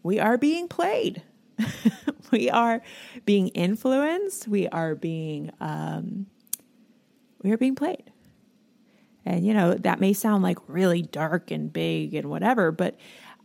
We 0.02 0.20
are 0.20 0.36
being 0.36 0.68
played. 0.68 1.22
we 2.30 2.50
are 2.50 2.82
being 3.24 3.48
influenced. 3.48 4.46
We 4.46 4.68
are 4.68 4.94
being 4.94 5.50
um, 5.60 6.26
we 7.42 7.50
are 7.52 7.58
being 7.58 7.74
played. 7.74 8.11
And 9.24 9.46
you 9.46 9.54
know 9.54 9.74
that 9.74 10.00
may 10.00 10.12
sound 10.12 10.42
like 10.42 10.58
really 10.66 11.02
dark 11.02 11.50
and 11.50 11.72
big 11.72 12.14
and 12.14 12.28
whatever, 12.28 12.72
but 12.72 12.96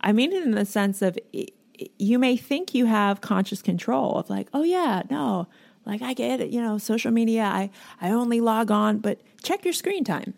I 0.01 0.12
mean 0.12 0.31
it 0.31 0.43
in 0.43 0.51
the 0.51 0.65
sense 0.65 1.01
of 1.01 1.17
it, 1.34 1.53
you 1.98 2.17
may 2.19 2.38
think 2.38 2.74
you 2.74 2.86
have 2.86 3.22
conscious 3.22 3.62
control 3.62 4.15
of 4.15 4.29
like, 4.29 4.48
oh 4.53 4.63
yeah, 4.63 5.03
no, 5.10 5.48
like 5.86 6.01
I 6.01 6.13
get 6.13 6.41
it, 6.41 6.50
you 6.50 6.62
know, 6.62 6.77
social 6.77 7.12
media, 7.12 7.43
I, 7.43 7.69
I 8.01 8.12
only 8.12 8.41
log 8.41 8.72
on, 8.72 9.00
but 9.00 9.22
check 9.41 9.63
your 9.63 9.74
screen 9.74 10.03
time. 10.03 10.34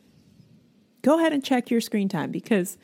Go 1.01 1.17
ahead 1.17 1.33
and 1.33 1.43
check 1.43 1.71
your 1.71 1.81
screen 1.81 2.09
time 2.09 2.31
because, 2.31 2.77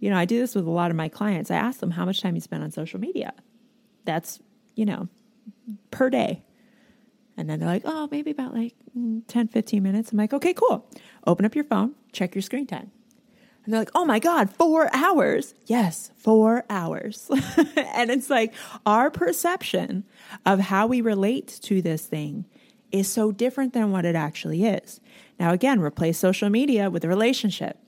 you 0.00 0.10
know, 0.10 0.16
I 0.16 0.24
do 0.24 0.38
this 0.38 0.54
with 0.54 0.66
a 0.66 0.70
lot 0.70 0.90
of 0.90 0.96
my 0.96 1.08
clients. 1.08 1.50
I 1.50 1.56
ask 1.56 1.80
them 1.80 1.92
how 1.92 2.04
much 2.04 2.20
time 2.20 2.34
you 2.34 2.40
spend 2.40 2.62
on 2.62 2.70
social 2.72 3.00
media. 3.00 3.32
That's, 4.04 4.40
you 4.74 4.84
know, 4.84 5.08
per 5.90 6.10
day. 6.10 6.42
And 7.36 7.48
then 7.48 7.60
they're 7.60 7.68
like, 7.68 7.82
oh, 7.84 8.08
maybe 8.10 8.30
about 8.30 8.54
like 8.54 8.74
mm, 8.96 9.22
10, 9.26 9.48
15 9.48 9.82
minutes. 9.82 10.12
I'm 10.12 10.18
like, 10.18 10.32
okay, 10.32 10.52
cool. 10.52 10.86
Open 11.26 11.44
up 11.44 11.54
your 11.54 11.64
phone, 11.64 11.94
check 12.12 12.34
your 12.34 12.42
screen 12.42 12.66
time. 12.66 12.90
And 13.64 13.74
they're 13.74 13.80
like, 13.80 13.90
oh 13.94 14.04
my 14.04 14.18
God, 14.18 14.50
four 14.50 14.88
hours. 14.94 15.54
Yes, 15.66 16.10
four 16.16 16.64
hours. 16.70 17.30
and 17.76 18.10
it's 18.10 18.30
like 18.30 18.54
our 18.86 19.10
perception 19.10 20.04
of 20.46 20.60
how 20.60 20.86
we 20.86 21.00
relate 21.00 21.58
to 21.62 21.82
this 21.82 22.06
thing 22.06 22.46
is 22.90 23.08
so 23.08 23.30
different 23.32 23.72
than 23.72 23.92
what 23.92 24.04
it 24.04 24.16
actually 24.16 24.64
is. 24.64 25.00
Now, 25.38 25.52
again, 25.52 25.80
replace 25.80 26.18
social 26.18 26.50
media 26.50 26.90
with 26.90 27.04
a 27.04 27.08
relationship. 27.08 27.78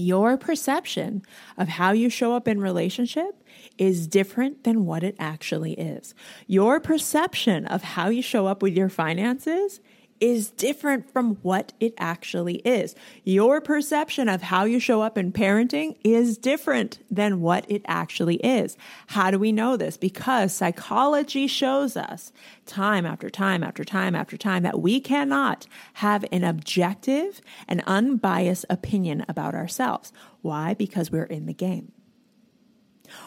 Your 0.00 0.36
perception 0.36 1.22
of 1.56 1.66
how 1.66 1.90
you 1.90 2.08
show 2.08 2.32
up 2.32 2.46
in 2.46 2.60
relationship 2.60 3.42
is 3.78 4.06
different 4.06 4.62
than 4.62 4.86
what 4.86 5.02
it 5.02 5.16
actually 5.18 5.72
is. 5.72 6.14
Your 6.46 6.78
perception 6.78 7.66
of 7.66 7.82
how 7.82 8.08
you 8.08 8.22
show 8.22 8.46
up 8.46 8.62
with 8.62 8.76
your 8.76 8.88
finances 8.88 9.80
is 10.20 10.50
different 10.50 11.10
from 11.10 11.36
what 11.42 11.72
it 11.80 11.94
actually 11.98 12.56
is. 12.56 12.94
Your 13.24 13.60
perception 13.60 14.28
of 14.28 14.42
how 14.42 14.64
you 14.64 14.80
show 14.80 15.02
up 15.02 15.18
in 15.18 15.32
parenting 15.32 15.96
is 16.04 16.38
different 16.38 16.98
than 17.10 17.40
what 17.40 17.64
it 17.70 17.82
actually 17.86 18.36
is. 18.36 18.76
How 19.08 19.30
do 19.30 19.38
we 19.38 19.52
know 19.52 19.76
this? 19.76 19.96
Because 19.96 20.52
psychology 20.52 21.46
shows 21.46 21.96
us 21.96 22.32
time 22.66 23.06
after 23.06 23.30
time 23.30 23.62
after 23.62 23.84
time 23.84 24.14
after 24.14 24.36
time 24.36 24.62
that 24.62 24.80
we 24.80 25.00
cannot 25.00 25.66
have 25.94 26.24
an 26.32 26.44
objective 26.44 27.40
and 27.66 27.82
unbiased 27.86 28.66
opinion 28.70 29.24
about 29.28 29.54
ourselves. 29.54 30.12
Why? 30.42 30.74
Because 30.74 31.10
we're 31.10 31.24
in 31.24 31.46
the 31.46 31.54
game. 31.54 31.92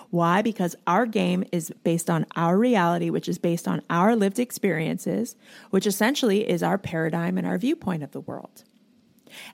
Why? 0.10 0.42
Because 0.42 0.76
our 0.88 1.06
game 1.06 1.44
is 1.52 1.72
based 1.84 2.10
on 2.10 2.26
our 2.36 2.58
reality, 2.58 3.10
which 3.10 3.28
is 3.28 3.38
based 3.38 3.68
on 3.68 3.82
our 3.90 4.16
lived 4.16 4.40
experiences, 4.40 5.36
which 5.70 5.88
essentially 5.88 6.50
is 6.50 6.64
our 6.64 6.78
paradigm 6.78 7.38
and 7.38 7.48
our 7.48 7.58
viewpoint 7.58 8.04
of 8.04 8.12
the 8.12 8.22
world. 8.22 8.64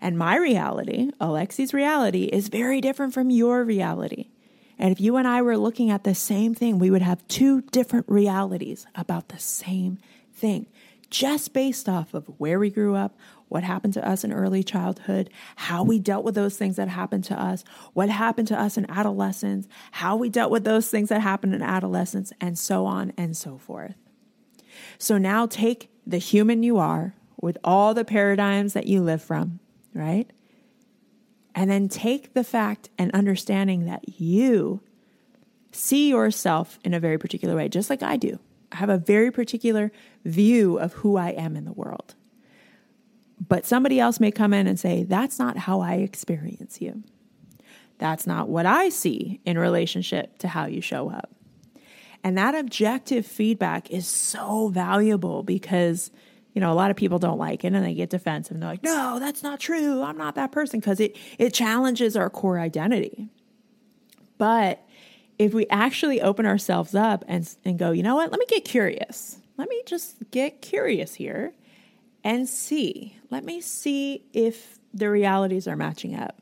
And 0.02 0.18
my 0.18 0.38
reality, 0.38 1.12
Alexi's 1.22 1.74
reality, 1.74 2.26
is 2.26 2.48
very 2.48 2.82
different 2.82 3.14
from 3.14 3.30
your 3.30 3.64
reality. 3.64 4.28
And 4.80 4.92
if 4.92 5.02
you 5.02 5.16
and 5.18 5.28
I 5.28 5.42
were 5.42 5.58
looking 5.58 5.90
at 5.90 6.04
the 6.04 6.16
same 6.16 6.54
thing, 6.54 6.78
we 6.78 6.92
would 6.92 7.02
have 7.02 7.28
two 7.28 7.62
different 7.62 8.08
realities 8.08 8.86
about 8.96 9.30
the 9.30 9.40
same 9.40 9.98
thing, 10.34 10.68
just 11.10 11.54
based 11.54 11.90
off 11.90 12.14
of 12.14 12.26
where 12.38 12.60
we 12.60 12.70
grew 12.70 12.96
up, 12.96 13.16
what 13.50 13.64
happened 13.64 13.94
to 13.94 14.08
us 14.08 14.24
in 14.24 14.34
early 14.34 14.64
childhood, 14.64 15.30
how 15.56 15.84
we 15.84 16.00
dealt 16.00 16.26
with 16.26 16.36
those 16.36 16.58
things 16.58 16.76
that 16.76 16.90
happened 16.90 17.24
to 17.26 17.42
us, 17.42 17.64
what 17.94 18.10
happened 18.10 18.48
to 18.50 18.60
us 18.60 18.78
in 18.78 18.90
adolescence, 18.90 19.68
how 19.92 20.16
we 20.16 20.30
dealt 20.30 20.52
with 20.52 20.64
those 20.64 20.90
things 20.90 21.10
that 21.10 21.22
happened 21.22 21.54
in 21.54 21.62
adolescence, 21.62 22.34
and 22.42 22.58
so 22.58 22.86
on 22.86 23.14
and 23.18 23.38
so 23.38 23.58
forth. 23.58 23.96
So 24.98 25.18
now 25.18 25.46
take 25.46 25.90
the 26.06 26.18
human 26.18 26.64
you 26.64 26.78
are 26.78 27.16
with 27.40 27.58
all 27.64 27.94
the 27.94 28.06
paradigms 28.06 28.74
that 28.74 28.88
you 28.88 29.02
live 29.02 29.22
from, 29.22 29.60
right? 29.94 30.30
And 31.56 31.70
then 31.70 31.88
take 31.88 32.34
the 32.34 32.44
fact 32.44 32.90
and 32.98 33.12
understanding 33.12 33.86
that 33.86 34.20
you 34.20 34.82
see 35.72 36.10
yourself 36.10 36.80
in 36.84 36.94
a 36.94 37.00
very 37.00 37.18
particular 37.18 37.56
way, 37.56 37.70
just 37.70 37.90
like 37.90 38.04
I 38.04 38.18
do. 38.18 38.40
I 38.72 38.78
have 38.78 38.90
a 38.90 38.98
very 38.98 39.32
particular 39.32 39.92
view 40.26 40.78
of 40.78 40.94
who 40.94 41.18
I 41.18 41.30
am 41.30 41.56
in 41.56 41.66
the 41.66 41.74
world. 41.74 42.16
But 43.46 43.66
somebody 43.66 44.00
else 44.00 44.20
may 44.20 44.32
come 44.32 44.54
in 44.54 44.68
and 44.68 44.80
say, 44.80 45.04
That's 45.04 45.40
not 45.40 45.58
how 45.58 45.82
I 45.82 45.96
experience 45.96 46.82
you. 46.82 47.04
That's 47.98 48.28
not 48.28 48.48
what 48.50 48.66
I 48.66 48.90
see 48.90 49.40
in 49.46 49.58
relationship 49.58 50.38
to 50.40 50.48
how 50.48 50.66
you 50.66 50.82
show 50.82 51.10
up. 51.10 51.32
And 52.24 52.38
that 52.38 52.56
objective 52.56 53.26
feedback 53.26 53.90
is 53.90 54.08
so 54.08 54.70
valuable 54.70 55.44
because, 55.44 56.12
you 56.54 56.62
know, 56.62 56.72
a 56.72 56.76
lot 56.76 56.92
of 56.92 56.98
people 56.98 57.20
don't 57.20 57.38
like 57.38 57.64
it 57.64 57.74
and 57.74 57.86
they 57.86 57.94
get 57.94 58.10
defensive 58.10 58.54
and 58.54 58.62
they're 58.62 58.72
like, 58.72 58.84
no, 58.84 59.18
that's 59.20 59.44
not 59.44 59.60
true. 59.60 60.04
I'm 60.04 60.18
not 60.18 60.36
that 60.36 60.52
person 60.52 60.80
because 60.80 61.00
it, 61.00 61.16
it 61.38 61.54
challenges 61.54 62.16
our 62.16 62.30
core 62.30 62.60
identity. 62.60 63.30
But 64.38 64.84
if 65.40 65.54
we 65.54 65.68
actually 65.70 66.22
open 66.22 66.46
ourselves 66.46 66.96
up 66.96 67.24
and, 67.28 67.50
and 67.64 67.80
go, 67.80 67.92
you 67.92 68.04
know 68.04 68.16
what, 68.16 68.32
let 68.32 68.40
me 68.40 68.46
get 68.48 68.66
curious. 68.66 69.40
Let 69.58 69.70
me 69.70 69.82
just 69.86 70.18
get 70.32 70.62
curious 70.62 71.16
here 71.16 71.54
and 72.28 72.48
see. 72.50 73.18
Let 73.32 73.46
me 73.46 73.62
see 73.62 74.26
if 74.34 74.80
the 74.94 75.10
realities 75.10 75.66
are 75.66 75.78
matching 75.78 76.14
up. 76.14 76.42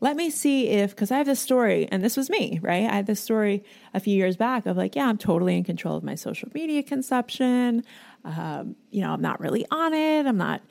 Let 0.00 0.16
me 0.16 0.30
see 0.30 0.68
if, 0.68 0.90
because 0.90 1.10
I 1.10 1.18
have 1.18 1.26
this 1.26 1.38
story, 1.38 1.86
and 1.92 2.02
this 2.02 2.16
was 2.16 2.30
me, 2.30 2.58
right? 2.62 2.88
I 2.90 2.94
had 2.94 3.06
this 3.06 3.20
story 3.20 3.62
a 3.92 4.00
few 4.00 4.16
years 4.16 4.38
back 4.38 4.64
of 4.64 4.78
like, 4.78 4.96
yeah, 4.96 5.06
I'm 5.06 5.18
totally 5.18 5.54
in 5.54 5.64
control 5.64 5.98
of 5.98 6.02
my 6.02 6.14
social 6.14 6.48
media 6.54 6.82
consumption. 6.82 7.84
Um, 8.24 8.74
you 8.90 9.02
know, 9.02 9.12
I'm 9.12 9.20
not 9.20 9.38
really 9.38 9.66
on 9.70 9.92
it. 9.92 10.26
I'm 10.26 10.38
not, 10.38 10.62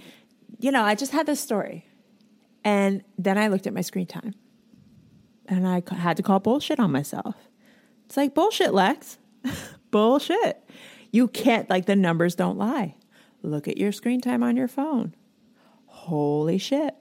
you 0.59 0.71
know, 0.71 0.83
I 0.83 0.95
just 0.95 1.11
had 1.11 1.27
this 1.27 1.39
story. 1.39 1.85
And 2.63 3.03
then 3.19 3.37
I 3.37 3.47
looked 3.47 3.67
at 3.67 3.73
my 3.73 3.81
screen 3.81 4.07
time 4.07 4.33
and 5.45 5.67
I 5.67 5.83
had 5.93 6.17
to 6.17 6.23
call 6.23 6.39
bullshit 6.39 6.79
on 6.79 6.91
myself 6.91 7.35
It's 8.07 8.17
like 8.17 8.33
bullshit, 8.33 8.73
Lex. 8.73 9.19
bullshit. 9.91 10.67
You 11.11 11.27
can't, 11.27 11.69
like, 11.69 11.85
the 11.85 11.95
numbers 11.95 12.33
don't 12.33 12.57
lie. 12.57 12.95
Look 13.43 13.67
at 13.67 13.77
your 13.77 13.91
screen 13.91 14.21
time 14.21 14.43
on 14.43 14.55
your 14.55 14.67
phone. 14.67 15.15
Holy 15.85 16.57
shit. 16.57 16.95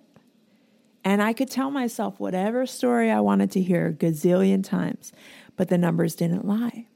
And 1.04 1.22
I 1.22 1.32
could 1.32 1.50
tell 1.50 1.70
myself 1.70 2.20
whatever 2.20 2.66
story 2.66 3.10
I 3.10 3.20
wanted 3.20 3.50
to 3.52 3.62
hear 3.62 3.92
gazillion 3.92 4.62
times, 4.62 5.12
but 5.56 5.68
the 5.68 5.78
numbers 5.78 6.14
didn't 6.14 6.46
lie. 6.46 6.86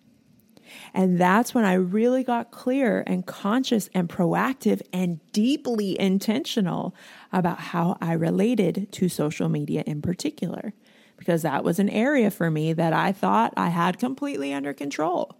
And 0.92 1.18
that's 1.18 1.54
when 1.54 1.64
I 1.64 1.74
really 1.74 2.24
got 2.24 2.50
clear 2.50 3.04
and 3.06 3.26
conscious 3.26 3.88
and 3.94 4.08
proactive 4.08 4.82
and 4.92 5.20
deeply 5.32 5.98
intentional 5.98 6.94
about 7.32 7.60
how 7.60 7.96
I 8.00 8.12
related 8.12 8.90
to 8.92 9.08
social 9.08 9.48
media 9.48 9.82
in 9.86 10.02
particular, 10.02 10.74
because 11.16 11.42
that 11.42 11.64
was 11.64 11.78
an 11.78 11.88
area 11.88 12.30
for 12.30 12.50
me 12.50 12.72
that 12.72 12.92
I 12.92 13.12
thought 13.12 13.54
I 13.56 13.68
had 13.68 13.98
completely 13.98 14.52
under 14.52 14.72
control. 14.72 15.36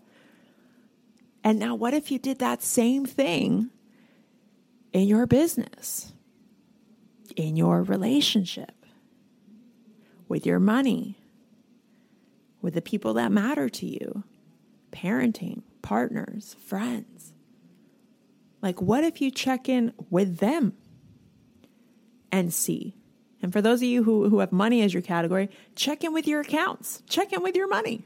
And 1.43 1.59
now, 1.59 1.75
what 1.75 1.95
if 1.95 2.11
you 2.11 2.19
did 2.19 2.39
that 2.39 2.63
same 2.63 3.05
thing 3.05 3.71
in 4.95 5.07
your 5.07 5.27
business? 5.27 6.15
in 7.37 7.57
your 7.57 7.83
relationship, 7.83 8.73
with 10.29 10.47
your 10.47 10.61
money, 10.61 11.19
with 12.63 12.75
the 12.75 12.83
people 12.83 13.15
that 13.15 13.33
matter 13.33 13.69
to 13.69 13.87
you, 13.87 14.25
parenting, 14.93 15.63
partners, 15.83 16.57
friends. 16.65 17.33
Like, 18.63 18.81
what 18.81 19.05
if 19.05 19.21
you 19.21 19.31
check 19.31 19.69
in 19.69 19.93
with 20.11 20.39
them 20.39 20.75
and 22.33 22.53
see? 22.53 22.97
And 23.43 23.53
for 23.53 23.61
those 23.61 23.81
of 23.81 23.89
you 23.89 24.05
who, 24.05 24.31
who 24.31 24.39
have 24.39 24.53
money 24.53 24.81
as 24.81 24.95
your 24.95 25.03
category, 25.03 25.51
check 25.77 26.03
in 26.03 26.15
with 26.15 26.27
your 26.27 26.41
accounts, 26.41 27.03
check 27.09 27.33
in 27.33 27.43
with 27.43 27.55
your 27.55 27.69
money. 27.69 28.05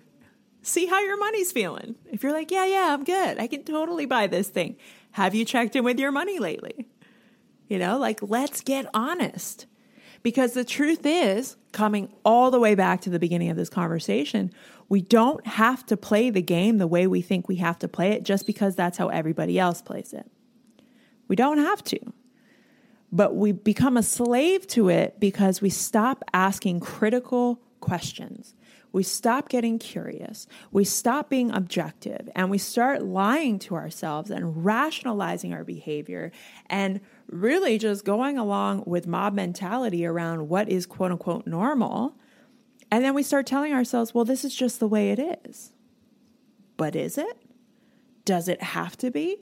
See 0.62 0.86
how 0.86 1.00
your 1.00 1.16
money's 1.16 1.52
feeling. 1.52 1.94
If 2.10 2.24
you're 2.24 2.32
like, 2.32 2.50
yeah, 2.50 2.66
yeah, 2.66 2.92
I'm 2.92 3.04
good. 3.04 3.38
I 3.38 3.46
can 3.46 3.62
totally 3.62 4.06
buy 4.06 4.26
this 4.26 4.48
thing. 4.48 4.76
Have 5.18 5.34
you 5.34 5.44
checked 5.44 5.74
in 5.74 5.82
with 5.82 5.98
your 5.98 6.12
money 6.12 6.38
lately? 6.38 6.86
You 7.66 7.80
know, 7.80 7.98
like 7.98 8.20
let's 8.22 8.60
get 8.60 8.86
honest. 8.94 9.66
Because 10.22 10.52
the 10.52 10.64
truth 10.64 11.04
is, 11.04 11.56
coming 11.72 12.12
all 12.24 12.52
the 12.52 12.60
way 12.60 12.76
back 12.76 13.00
to 13.00 13.10
the 13.10 13.18
beginning 13.18 13.50
of 13.50 13.56
this 13.56 13.68
conversation, 13.68 14.52
we 14.88 15.00
don't 15.00 15.44
have 15.44 15.84
to 15.86 15.96
play 15.96 16.30
the 16.30 16.40
game 16.40 16.78
the 16.78 16.86
way 16.86 17.08
we 17.08 17.20
think 17.20 17.48
we 17.48 17.56
have 17.56 17.80
to 17.80 17.88
play 17.88 18.12
it 18.12 18.22
just 18.22 18.46
because 18.46 18.76
that's 18.76 18.96
how 18.96 19.08
everybody 19.08 19.58
else 19.58 19.82
plays 19.82 20.12
it. 20.12 20.30
We 21.26 21.34
don't 21.34 21.58
have 21.58 21.82
to. 21.84 21.98
But 23.10 23.34
we 23.34 23.50
become 23.50 23.96
a 23.96 24.04
slave 24.04 24.68
to 24.68 24.88
it 24.88 25.18
because 25.18 25.60
we 25.60 25.70
stop 25.70 26.22
asking 26.32 26.78
critical 26.78 27.60
questions. 27.80 28.54
We 28.92 29.02
stop 29.02 29.48
getting 29.48 29.78
curious. 29.78 30.46
We 30.72 30.84
stop 30.84 31.28
being 31.28 31.50
objective 31.50 32.28
and 32.34 32.50
we 32.50 32.58
start 32.58 33.02
lying 33.02 33.58
to 33.60 33.74
ourselves 33.74 34.30
and 34.30 34.64
rationalizing 34.64 35.52
our 35.52 35.64
behavior 35.64 36.32
and 36.66 37.00
really 37.28 37.78
just 37.78 38.04
going 38.04 38.38
along 38.38 38.84
with 38.86 39.06
mob 39.06 39.34
mentality 39.34 40.06
around 40.06 40.48
what 40.48 40.68
is 40.68 40.86
quote 40.86 41.12
unquote 41.12 41.46
normal. 41.46 42.16
And 42.90 43.04
then 43.04 43.14
we 43.14 43.22
start 43.22 43.46
telling 43.46 43.72
ourselves, 43.72 44.14
well, 44.14 44.24
this 44.24 44.44
is 44.44 44.54
just 44.54 44.80
the 44.80 44.88
way 44.88 45.10
it 45.10 45.18
is. 45.18 45.72
But 46.76 46.96
is 46.96 47.18
it? 47.18 47.42
Does 48.24 48.48
it 48.48 48.62
have 48.62 48.96
to 48.98 49.10
be? 49.10 49.38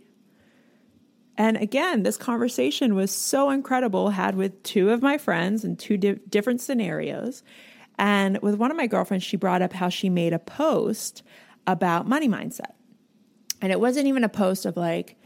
And 1.39 1.57
again, 1.57 2.03
this 2.03 2.17
conversation 2.17 2.95
was 2.95 3.11
so 3.11 3.51
incredible, 3.51 4.11
had 4.11 4.37
with 4.37 4.63
two 4.63 4.91
of 4.91 5.03
my 5.03 5.19
friends 5.19 5.65
in 5.65 5.77
two 5.77 5.99
di- 5.99 6.21
different 6.29 6.61
scenarios. 6.61 7.43
And 7.99 8.39
with 8.43 8.57
one 8.57 8.71
of 8.71 8.77
my 8.77 8.87
girlfriends, 8.87 9.25
she 9.25 9.37
brought 9.37 9.63
up 9.63 9.73
how 9.73 9.89
she 9.89 10.11
made 10.11 10.33
a 10.33 10.39
post 10.39 11.23
about 11.67 12.07
money 12.07 12.29
mindset. 12.29 12.73
And 13.63 13.73
it 13.73 13.81
wasn't 13.81 14.07
even 14.07 14.23
a 14.23 14.29
post 14.29 14.67
of 14.67 14.77
like, 14.77 15.17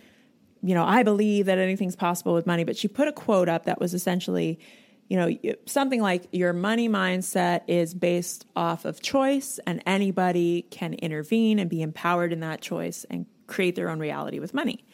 you 0.62 0.74
know, 0.74 0.84
I 0.84 1.02
believe 1.02 1.46
that 1.46 1.58
anything's 1.58 1.96
possible 1.96 2.34
with 2.34 2.46
money, 2.46 2.64
but 2.64 2.76
she 2.76 2.86
put 2.86 3.08
a 3.08 3.12
quote 3.12 3.48
up 3.48 3.64
that 3.64 3.80
was 3.80 3.94
essentially, 3.94 4.60
you 5.08 5.16
know, 5.16 5.54
something 5.66 6.00
like 6.00 6.28
your 6.32 6.52
money 6.52 6.88
mindset 6.88 7.62
is 7.66 7.94
based 7.94 8.46
off 8.54 8.84
of 8.84 9.02
choice 9.02 9.58
and 9.66 9.82
anybody 9.86 10.62
can 10.70 10.94
intervene 10.94 11.58
and 11.58 11.68
be 11.68 11.82
empowered 11.82 12.32
in 12.32 12.40
that 12.40 12.60
choice 12.60 13.04
and 13.10 13.26
create 13.46 13.74
their 13.74 13.88
own 13.88 13.98
reality 13.98 14.38
with 14.38 14.54
money. 14.54 14.84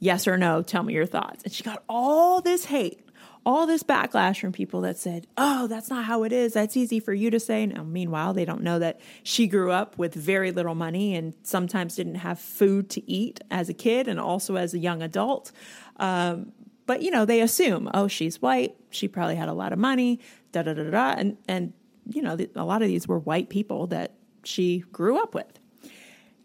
Yes 0.00 0.26
or 0.26 0.36
no, 0.36 0.60
tell 0.60 0.82
me 0.82 0.92
your 0.92 1.06
thoughts. 1.06 1.44
And 1.44 1.52
she 1.52 1.62
got 1.62 1.82
all 1.88 2.42
this 2.42 2.66
hate 2.66 3.03
all 3.46 3.66
this 3.66 3.82
backlash 3.82 4.40
from 4.40 4.52
people 4.52 4.80
that 4.82 4.96
said, 4.96 5.26
Oh, 5.36 5.66
that's 5.66 5.90
not 5.90 6.04
how 6.04 6.24
it 6.24 6.32
is. 6.32 6.54
That's 6.54 6.76
easy 6.76 7.00
for 7.00 7.12
you 7.12 7.30
to 7.30 7.38
say. 7.38 7.66
Meanwhile, 7.66 8.34
they 8.34 8.44
don't 8.44 8.62
know 8.62 8.78
that 8.78 9.00
she 9.22 9.46
grew 9.46 9.70
up 9.70 9.98
with 9.98 10.14
very 10.14 10.50
little 10.50 10.74
money 10.74 11.14
and 11.14 11.34
sometimes 11.42 11.96
didn't 11.96 12.16
have 12.16 12.38
food 12.38 12.88
to 12.90 13.10
eat 13.10 13.40
as 13.50 13.68
a 13.68 13.74
kid 13.74 14.08
and 14.08 14.18
also 14.18 14.56
as 14.56 14.72
a 14.74 14.78
young 14.78 15.02
adult. 15.02 15.52
Um, 15.96 16.52
but, 16.86 17.02
you 17.02 17.10
know, 17.10 17.24
they 17.24 17.40
assume, 17.40 17.90
oh, 17.94 18.08
she's 18.08 18.40
white. 18.42 18.76
She 18.90 19.08
probably 19.08 19.36
had 19.36 19.48
a 19.48 19.54
lot 19.54 19.72
of 19.72 19.78
money, 19.78 20.20
da 20.52 20.62
da 20.62 20.74
da 20.74 20.90
da. 20.90 21.14
And, 21.16 21.36
and 21.48 21.72
you 22.08 22.22
know, 22.22 22.36
a 22.54 22.64
lot 22.64 22.82
of 22.82 22.88
these 22.88 23.08
were 23.08 23.18
white 23.18 23.48
people 23.48 23.86
that 23.88 24.14
she 24.42 24.84
grew 24.92 25.18
up 25.18 25.34
with. 25.34 25.58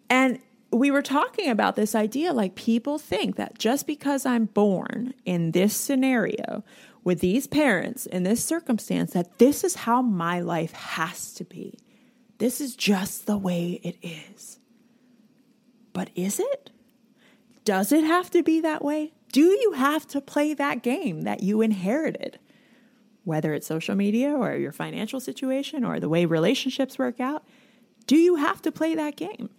And 0.09 0.39
we 0.71 0.91
were 0.91 1.01
talking 1.01 1.49
about 1.49 1.75
this 1.75 1.95
idea 1.95 2.31
like 2.31 2.55
people 2.55 2.99
think 2.99 3.37
that 3.37 3.57
just 3.57 3.87
because 3.87 4.25
I'm 4.25 4.45
born 4.45 5.13
in 5.25 5.51
this 5.51 5.75
scenario 5.75 6.63
with 7.03 7.19
these 7.19 7.47
parents 7.47 8.05
in 8.05 8.23
this 8.23 8.43
circumstance 8.43 9.13
that 9.13 9.37
this 9.39 9.63
is 9.63 9.75
how 9.75 10.01
my 10.01 10.39
life 10.39 10.73
has 10.73 11.33
to 11.33 11.43
be. 11.43 11.77
This 12.37 12.61
is 12.61 12.75
just 12.75 13.25
the 13.25 13.37
way 13.37 13.79
it 13.83 13.97
is. 14.01 14.59
But 15.93 16.09
is 16.15 16.39
it? 16.39 16.71
Does 17.65 17.91
it 17.91 18.03
have 18.03 18.31
to 18.31 18.43
be 18.43 18.61
that 18.61 18.83
way? 18.83 19.13
Do 19.31 19.41
you 19.41 19.73
have 19.73 20.07
to 20.07 20.21
play 20.21 20.53
that 20.53 20.81
game 20.81 21.21
that 21.21 21.43
you 21.43 21.61
inherited? 21.61 22.39
Whether 23.25 23.53
it's 23.53 23.67
social 23.67 23.95
media 23.95 24.31
or 24.31 24.55
your 24.55 24.71
financial 24.71 25.19
situation 25.19 25.83
or 25.83 25.99
the 25.99 26.09
way 26.09 26.25
relationships 26.25 26.97
work 26.97 27.19
out, 27.19 27.45
do 28.07 28.15
you 28.15 28.35
have 28.35 28.61
to 28.63 28.71
play 28.71 28.95
that 28.95 29.15
game? 29.15 29.49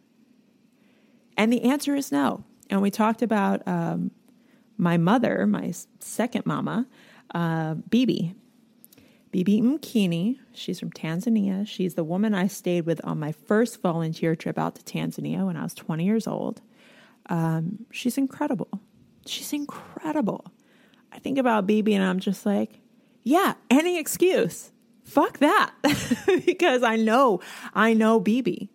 And 1.37 1.53
the 1.53 1.63
answer 1.63 1.95
is 1.95 2.11
no. 2.11 2.45
And 2.69 2.83
we 2.83 2.91
talked 2.91 3.23
about 3.23 3.67
um, 3.67 4.11
my 4.77 4.97
mother, 4.97 5.47
my 5.47 5.73
second 6.01 6.47
mama, 6.47 6.87
uh, 7.35 7.75
Bibi. 7.75 8.35
Bibi 9.31 9.61
Mkini, 9.61 10.39
she's 10.53 10.81
from 10.81 10.91
Tanzania. 10.91 11.67
She's 11.67 11.95
the 11.95 12.03
woman 12.03 12.35
I 12.35 12.49
stayed 12.49 12.85
with 12.85 13.01
on 13.05 13.21
my 13.21 13.33
first 13.33 13.81
volunteer 13.81 14.35
trip 14.35 14.59
out 14.59 14.75
to 14.75 14.83
Tanzania 14.83 15.47
when 15.47 15.57
I 15.57 15.63
was 15.63 15.75
20 15.75 16.05
years 16.05 16.27
old. 16.27 16.61
Um, 17.29 17.87
she's 17.93 18.19
incredible. 18.19 18.69
She's 19.27 19.53
incredible. 19.53 20.47
I 21.13 21.21
think 21.21 21.39
about 21.39 21.67
Bibi 21.67 21.95
and 21.95 22.05
I'm 22.05 22.19
just 22.19 22.45
like, 22.45 22.81
yeah, 23.23 23.55
any 23.71 23.99
excuse. 23.99 24.73
Fuck 25.05 25.39
that. 25.39 25.73
because 26.47 26.83
I 26.83 26.97
know, 26.97 27.41
I 27.73 27.95
know 27.95 28.19
Bibi 28.19 28.71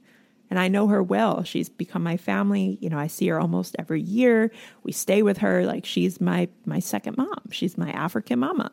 and 0.50 0.60
I 0.60 0.68
know 0.68 0.88
her 0.88 1.02
well. 1.02 1.44
She's 1.44 1.70
become 1.70 2.04
my 2.04 2.18
family. 2.18 2.78
You 2.82 2.90
know, 2.90 3.00
I 3.00 3.08
see 3.08 3.28
her 3.28 3.40
almost 3.40 3.76
every 3.80 4.02
year. 4.02 4.52
We 4.84 4.92
stay 4.92 5.22
with 5.22 5.40
her 5.40 5.66
like 5.66 5.86
she's 5.86 6.22
my 6.22 6.50
my 6.66 6.80
second 6.80 7.18
mom. 7.18 7.50
She's 7.52 7.78
my 7.78 7.92
African 7.92 8.40
mama. 8.40 8.72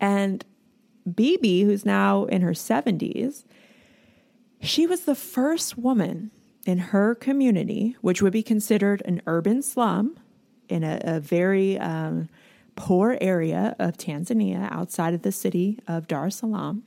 And 0.00 0.44
Bibi, 1.12 1.62
who's 1.62 1.84
now 1.84 2.24
in 2.24 2.42
her 2.42 2.52
70s, 2.52 3.44
she 4.60 4.86
was 4.86 5.02
the 5.02 5.14
first 5.14 5.78
woman 5.78 6.30
in 6.66 6.78
her 6.78 7.14
community, 7.14 7.96
which 8.00 8.20
would 8.20 8.32
be 8.32 8.42
considered 8.42 9.02
an 9.04 9.22
urban 9.26 9.62
slum 9.62 10.18
in 10.68 10.84
a, 10.84 11.00
a 11.02 11.20
very 11.20 11.78
um, 11.78 12.28
poor 12.76 13.16
area 13.20 13.74
of 13.78 13.96
Tanzania 13.96 14.68
outside 14.70 15.14
of 15.14 15.22
the 15.22 15.32
city 15.32 15.78
of 15.88 16.06
Dar 16.06 16.26
es 16.26 16.36
Salaam. 16.36 16.82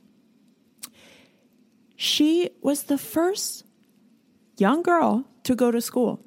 She 1.96 2.50
was 2.62 2.84
the 2.84 2.98
first 2.98 3.64
young 4.58 4.82
girl 4.82 5.24
to 5.44 5.54
go 5.54 5.70
to 5.70 5.80
school. 5.80 6.24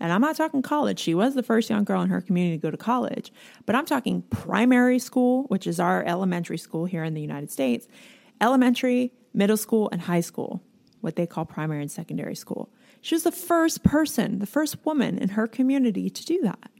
And 0.00 0.12
I'm 0.12 0.22
not 0.22 0.36
talking 0.36 0.62
college. 0.62 0.98
She 0.98 1.14
was 1.14 1.34
the 1.34 1.42
first 1.42 1.68
young 1.68 1.84
girl 1.84 2.00
in 2.00 2.08
her 2.08 2.22
community 2.22 2.56
to 2.56 2.62
go 2.62 2.70
to 2.70 2.76
college, 2.76 3.32
but 3.66 3.76
I'm 3.76 3.84
talking 3.84 4.22
primary 4.22 4.98
school, 4.98 5.44
which 5.44 5.66
is 5.66 5.78
our 5.78 6.02
elementary 6.04 6.56
school 6.56 6.86
here 6.86 7.04
in 7.04 7.12
the 7.12 7.20
United 7.20 7.50
States, 7.50 7.86
elementary, 8.40 9.12
middle 9.34 9.58
school, 9.58 9.90
and 9.92 10.00
high 10.00 10.22
school, 10.22 10.62
what 11.02 11.16
they 11.16 11.26
call 11.26 11.44
primary 11.44 11.82
and 11.82 11.90
secondary 11.90 12.34
school. 12.34 12.70
She 13.02 13.14
was 13.14 13.24
the 13.24 13.32
first 13.32 13.82
person, 13.82 14.38
the 14.38 14.46
first 14.46 14.84
woman 14.86 15.18
in 15.18 15.30
her 15.30 15.46
community 15.46 16.08
to 16.08 16.24
do 16.24 16.40
that. 16.42 16.70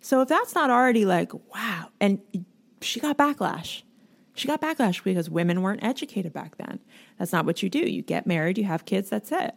So 0.00 0.22
if 0.22 0.28
that's 0.28 0.54
not 0.54 0.70
already 0.70 1.04
like, 1.04 1.32
wow, 1.54 1.88
and 2.00 2.20
she 2.80 2.98
got 2.98 3.18
backlash. 3.18 3.82
She 4.34 4.48
got 4.48 4.60
backlash 4.60 5.02
because 5.04 5.28
women 5.28 5.62
weren't 5.62 5.82
educated 5.82 6.32
back 6.32 6.56
then. 6.56 6.80
That's 7.18 7.32
not 7.32 7.44
what 7.44 7.62
you 7.62 7.68
do. 7.68 7.78
You 7.78 8.02
get 8.02 8.26
married, 8.26 8.58
you 8.58 8.64
have 8.64 8.84
kids, 8.84 9.10
that's 9.10 9.30
it. 9.30 9.54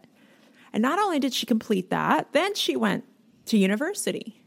And 0.72 0.82
not 0.82 0.98
only 0.98 1.18
did 1.18 1.32
she 1.32 1.46
complete 1.46 1.90
that, 1.90 2.32
then 2.32 2.54
she 2.54 2.76
went 2.76 3.04
to 3.46 3.56
university. 3.56 4.42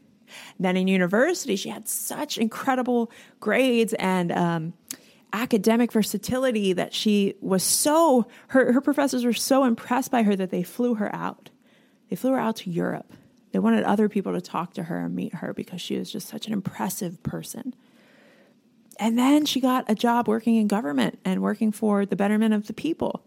Then 0.60 0.76
in 0.76 0.86
university, 0.86 1.56
she 1.56 1.70
had 1.70 1.88
such 1.88 2.38
incredible 2.38 3.10
grades 3.40 3.94
and 3.94 4.30
um, 4.30 4.74
academic 5.32 5.90
versatility 5.90 6.72
that 6.72 6.94
she 6.94 7.34
was 7.40 7.62
so, 7.62 8.26
her, 8.48 8.72
her 8.72 8.80
professors 8.80 9.24
were 9.24 9.32
so 9.32 9.64
impressed 9.64 10.10
by 10.10 10.22
her 10.22 10.36
that 10.36 10.50
they 10.50 10.62
flew 10.62 10.94
her 10.94 11.12
out. 11.14 11.50
They 12.08 12.16
flew 12.16 12.32
her 12.32 12.38
out 12.38 12.56
to 12.56 12.70
Europe. 12.70 13.12
They 13.52 13.58
wanted 13.58 13.82
other 13.84 14.08
people 14.08 14.32
to 14.32 14.40
talk 14.40 14.74
to 14.74 14.84
her 14.84 14.98
and 14.98 15.14
meet 15.14 15.34
her 15.34 15.52
because 15.52 15.80
she 15.80 15.98
was 15.98 16.10
just 16.12 16.28
such 16.28 16.46
an 16.46 16.52
impressive 16.52 17.22
person. 17.22 17.74
And 19.00 19.18
then 19.18 19.46
she 19.46 19.60
got 19.60 19.86
a 19.88 19.94
job 19.94 20.28
working 20.28 20.56
in 20.56 20.68
government 20.68 21.18
and 21.24 21.40
working 21.40 21.72
for 21.72 22.04
the 22.04 22.16
betterment 22.16 22.52
of 22.52 22.66
the 22.66 22.74
people. 22.74 23.24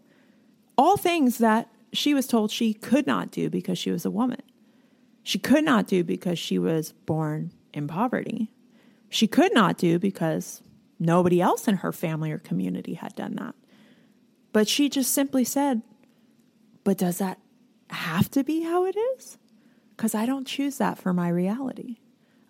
All 0.78 0.96
things 0.96 1.38
that 1.38 1.68
she 1.92 2.14
was 2.14 2.28
told 2.28 2.52
she 2.52 2.72
could 2.72 3.08
not 3.08 3.32
do 3.32 3.50
because 3.50 3.76
she 3.76 3.90
was 3.90 4.04
a 4.04 4.10
woman. 4.10 4.40
She 5.24 5.38
could 5.38 5.64
not 5.64 5.88
do 5.88 6.04
because 6.04 6.38
she 6.38 6.60
was 6.60 6.92
born 6.92 7.52
in 7.72 7.88
poverty. 7.88 8.52
She 9.08 9.26
could 9.26 9.52
not 9.52 9.76
do 9.76 9.98
because 9.98 10.62
nobody 11.00 11.40
else 11.40 11.66
in 11.66 11.78
her 11.78 11.92
family 11.92 12.30
or 12.30 12.38
community 12.38 12.94
had 12.94 13.16
done 13.16 13.34
that. 13.34 13.56
But 14.52 14.68
she 14.68 14.88
just 14.88 15.12
simply 15.12 15.42
said, 15.42 15.82
But 16.84 16.98
does 16.98 17.18
that 17.18 17.40
have 17.90 18.30
to 18.30 18.44
be 18.44 18.62
how 18.62 18.86
it 18.86 18.96
is? 19.16 19.38
Because 19.96 20.14
I 20.14 20.24
don't 20.24 20.46
choose 20.46 20.78
that 20.78 20.98
for 20.98 21.12
my 21.12 21.28
reality. 21.28 21.98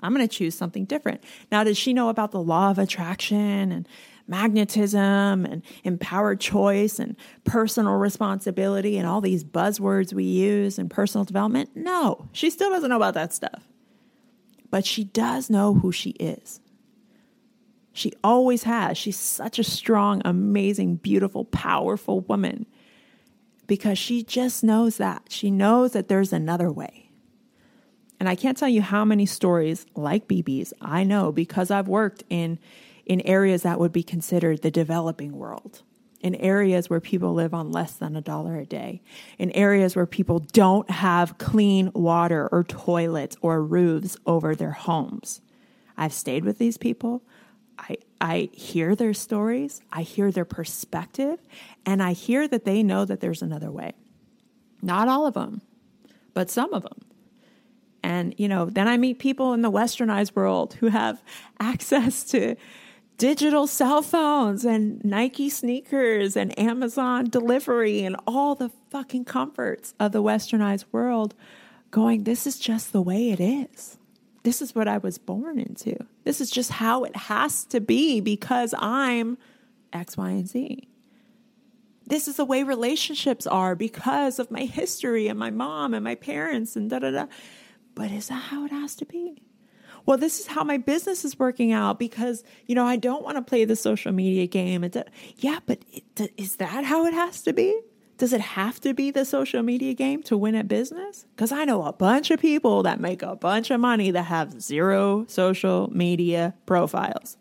I'm 0.04 0.14
going 0.14 0.26
to 0.26 0.32
choose 0.36 0.54
something 0.54 0.84
different. 0.84 1.24
Now, 1.50 1.64
does 1.64 1.78
she 1.78 1.94
know 1.94 2.10
about 2.10 2.30
the 2.30 2.40
law 2.40 2.70
of 2.70 2.78
attraction 2.78 3.72
and 3.72 3.88
magnetism 4.26 5.00
and 5.46 5.62
empowered 5.82 6.40
choice 6.40 6.98
and 6.98 7.16
personal 7.44 7.94
responsibility 7.94 8.98
and 8.98 9.06
all 9.06 9.20
these 9.20 9.44
buzzwords 9.44 10.12
we 10.12 10.24
use 10.24 10.78
in 10.78 10.88
personal 10.88 11.24
development? 11.24 11.70
No, 11.74 12.28
she 12.32 12.50
still 12.50 12.70
doesn't 12.70 12.90
know 12.90 12.96
about 12.96 13.14
that 13.14 13.32
stuff. 13.32 13.66
But 14.70 14.84
she 14.84 15.04
does 15.04 15.48
know 15.48 15.74
who 15.74 15.90
she 15.90 16.10
is. 16.10 16.60
She 17.92 18.12
always 18.22 18.64
has. 18.64 18.98
She's 18.98 19.16
such 19.16 19.58
a 19.58 19.64
strong, 19.64 20.20
amazing, 20.24 20.96
beautiful, 20.96 21.44
powerful 21.46 22.20
woman 22.20 22.66
because 23.66 23.98
she 23.98 24.22
just 24.22 24.64
knows 24.64 24.96
that. 24.98 25.22
She 25.28 25.50
knows 25.50 25.92
that 25.92 26.08
there's 26.08 26.32
another 26.32 26.70
way. 26.70 27.03
And 28.24 28.28
I 28.30 28.36
can't 28.36 28.56
tell 28.56 28.70
you 28.70 28.80
how 28.80 29.04
many 29.04 29.26
stories 29.26 29.84
like 29.94 30.26
Bibi's 30.26 30.72
I 30.80 31.04
know 31.04 31.30
because 31.30 31.70
I've 31.70 31.88
worked 31.88 32.24
in 32.30 32.58
in 33.04 33.20
areas 33.20 33.64
that 33.64 33.78
would 33.78 33.92
be 33.92 34.02
considered 34.02 34.62
the 34.62 34.70
developing 34.70 35.32
world, 35.32 35.82
in 36.20 36.34
areas 36.36 36.88
where 36.88 37.00
people 37.00 37.34
live 37.34 37.52
on 37.52 37.70
less 37.70 37.92
than 37.92 38.16
a 38.16 38.22
dollar 38.22 38.56
a 38.56 38.64
day, 38.64 39.02
in 39.36 39.50
areas 39.50 39.94
where 39.94 40.06
people 40.06 40.38
don't 40.38 40.88
have 40.88 41.36
clean 41.36 41.92
water 41.92 42.48
or 42.50 42.64
toilets 42.64 43.36
or 43.42 43.62
roofs 43.62 44.16
over 44.24 44.54
their 44.54 44.70
homes. 44.70 45.42
I've 45.94 46.14
stayed 46.14 46.46
with 46.46 46.56
these 46.56 46.78
people. 46.78 47.22
I, 47.78 47.98
I 48.22 48.48
hear 48.54 48.96
their 48.96 49.12
stories, 49.12 49.82
I 49.92 50.00
hear 50.00 50.32
their 50.32 50.46
perspective, 50.46 51.40
and 51.84 52.02
I 52.02 52.14
hear 52.14 52.48
that 52.48 52.64
they 52.64 52.82
know 52.82 53.04
that 53.04 53.20
there's 53.20 53.42
another 53.42 53.70
way. 53.70 53.92
Not 54.80 55.08
all 55.08 55.26
of 55.26 55.34
them, 55.34 55.60
but 56.32 56.48
some 56.48 56.72
of 56.72 56.84
them. 56.84 57.02
And, 58.04 58.34
you 58.36 58.48
know, 58.48 58.66
then 58.66 58.86
I 58.86 58.98
meet 58.98 59.18
people 59.18 59.54
in 59.54 59.62
the 59.62 59.70
westernized 59.70 60.36
world 60.36 60.74
who 60.74 60.88
have 60.88 61.22
access 61.58 62.22
to 62.24 62.54
digital 63.16 63.66
cell 63.66 64.02
phones 64.02 64.62
and 64.62 65.02
Nike 65.02 65.48
sneakers 65.48 66.36
and 66.36 66.56
Amazon 66.58 67.30
delivery 67.30 68.02
and 68.02 68.14
all 68.26 68.54
the 68.54 68.70
fucking 68.90 69.24
comforts 69.24 69.94
of 69.98 70.12
the 70.12 70.22
westernized 70.22 70.84
world, 70.92 71.34
going, 71.90 72.24
this 72.24 72.46
is 72.46 72.58
just 72.58 72.92
the 72.92 73.00
way 73.00 73.30
it 73.30 73.40
is. 73.40 73.96
This 74.42 74.60
is 74.60 74.74
what 74.74 74.86
I 74.86 74.98
was 74.98 75.16
born 75.16 75.58
into. 75.58 75.96
This 76.24 76.42
is 76.42 76.50
just 76.50 76.72
how 76.72 77.04
it 77.04 77.16
has 77.16 77.64
to 77.66 77.80
be 77.80 78.20
because 78.20 78.74
I'm 78.76 79.38
X, 79.94 80.18
Y, 80.18 80.28
and 80.28 80.46
Z. 80.46 80.86
This 82.06 82.28
is 82.28 82.36
the 82.36 82.44
way 82.44 82.64
relationships 82.64 83.46
are 83.46 83.74
because 83.74 84.38
of 84.38 84.50
my 84.50 84.66
history 84.66 85.26
and 85.26 85.38
my 85.38 85.50
mom 85.50 85.94
and 85.94 86.04
my 86.04 86.16
parents 86.16 86.76
and 86.76 86.90
da 86.90 86.98
da 86.98 87.10
da. 87.10 87.26
But 87.94 88.10
is 88.10 88.28
that 88.28 88.34
how 88.34 88.64
it 88.64 88.70
has 88.70 88.94
to 88.96 89.06
be? 89.06 89.42
Well, 90.06 90.18
this 90.18 90.40
is 90.40 90.46
how 90.46 90.64
my 90.64 90.76
business 90.76 91.24
is 91.24 91.38
working 91.38 91.72
out 91.72 91.98
because, 91.98 92.44
you 92.66 92.74
know, 92.74 92.86
I 92.86 92.96
don't 92.96 93.22
want 93.22 93.36
to 93.36 93.42
play 93.42 93.64
the 93.64 93.76
social 93.76 94.12
media 94.12 94.46
game. 94.46 94.84
It's 94.84 94.96
a, 94.96 95.06
yeah, 95.36 95.60
but 95.64 95.78
it, 95.92 96.32
is 96.36 96.56
that 96.56 96.84
how 96.84 97.06
it 97.06 97.14
has 97.14 97.40
to 97.42 97.52
be? 97.52 97.80
Does 98.18 98.32
it 98.32 98.40
have 98.40 98.80
to 98.82 98.94
be 98.94 99.10
the 99.10 99.24
social 99.24 99.62
media 99.62 99.94
game 99.94 100.22
to 100.24 100.36
win 100.36 100.54
at 100.54 100.68
business? 100.68 101.26
Because 101.34 101.50
I 101.50 101.64
know 101.64 101.84
a 101.84 101.92
bunch 101.92 102.30
of 102.30 102.38
people 102.38 102.82
that 102.84 103.00
make 103.00 103.22
a 103.22 103.34
bunch 103.34 103.70
of 103.70 103.80
money 103.80 104.10
that 104.10 104.24
have 104.24 104.60
zero 104.60 105.24
social 105.26 105.90
media 105.92 106.54
profiles. 106.66 107.36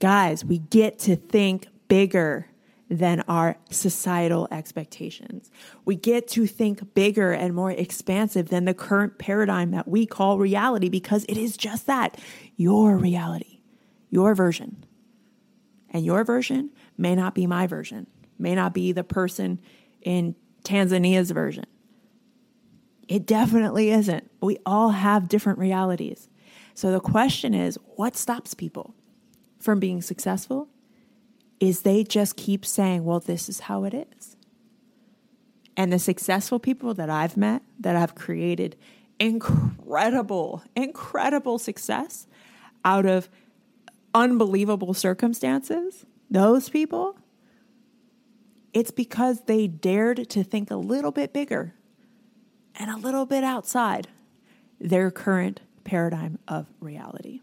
Guys, 0.00 0.44
we 0.44 0.58
get 0.58 0.98
to 1.00 1.16
think 1.16 1.68
bigger 1.88 2.48
than 2.88 3.22
our 3.22 3.56
societal 3.70 4.46
expectations. 4.50 5.50
We 5.84 5.96
get 5.96 6.28
to 6.28 6.46
think 6.46 6.94
bigger 6.94 7.32
and 7.32 7.54
more 7.54 7.72
expansive 7.72 8.48
than 8.48 8.64
the 8.64 8.74
current 8.74 9.18
paradigm 9.18 9.72
that 9.72 9.88
we 9.88 10.06
call 10.06 10.38
reality 10.38 10.88
because 10.88 11.24
it 11.28 11.36
is 11.36 11.56
just 11.56 11.86
that 11.86 12.18
your 12.56 12.96
reality, 12.96 13.60
your 14.10 14.34
version. 14.34 14.84
And 15.90 16.04
your 16.04 16.24
version 16.24 16.70
may 16.96 17.14
not 17.14 17.34
be 17.34 17.46
my 17.46 17.66
version, 17.66 18.06
may 18.38 18.54
not 18.54 18.72
be 18.72 18.92
the 18.92 19.04
person 19.04 19.60
in 20.02 20.36
Tanzania's 20.62 21.30
version. 21.30 21.66
It 23.08 23.26
definitely 23.26 23.90
isn't. 23.90 24.30
We 24.40 24.58
all 24.66 24.90
have 24.90 25.28
different 25.28 25.58
realities. 25.58 26.28
So 26.74 26.92
the 26.92 27.00
question 27.00 27.54
is 27.54 27.78
what 27.94 28.16
stops 28.16 28.52
people 28.52 28.94
from 29.58 29.80
being 29.80 30.02
successful 30.02 30.68
is 31.60 31.82
they 31.82 32.04
just 32.04 32.36
keep 32.36 32.64
saying, 32.64 33.04
well, 33.04 33.20
this 33.20 33.48
is 33.48 33.60
how 33.60 33.84
it 33.84 33.94
is. 33.94 34.36
And 35.76 35.92
the 35.92 35.98
successful 35.98 36.58
people 36.58 36.94
that 36.94 37.10
I've 37.10 37.36
met 37.36 37.62
that 37.80 37.96
have 37.96 38.14
created 38.14 38.76
incredible, 39.18 40.62
incredible 40.74 41.58
success 41.58 42.26
out 42.84 43.06
of 43.06 43.28
unbelievable 44.14 44.94
circumstances, 44.94 46.06
those 46.30 46.68
people, 46.68 47.18
it's 48.72 48.90
because 48.90 49.42
they 49.42 49.66
dared 49.66 50.28
to 50.30 50.42
think 50.42 50.70
a 50.70 50.76
little 50.76 51.12
bit 51.12 51.32
bigger 51.32 51.74
and 52.74 52.90
a 52.90 52.96
little 52.96 53.26
bit 53.26 53.44
outside 53.44 54.08
their 54.80 55.10
current 55.10 55.60
paradigm 55.84 56.38
of 56.48 56.66
reality. 56.80 57.40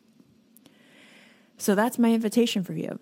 So 1.57 1.75
that's 1.75 1.97
my 1.97 2.11
invitation 2.13 2.63
for 2.63 2.73
you. 2.73 2.99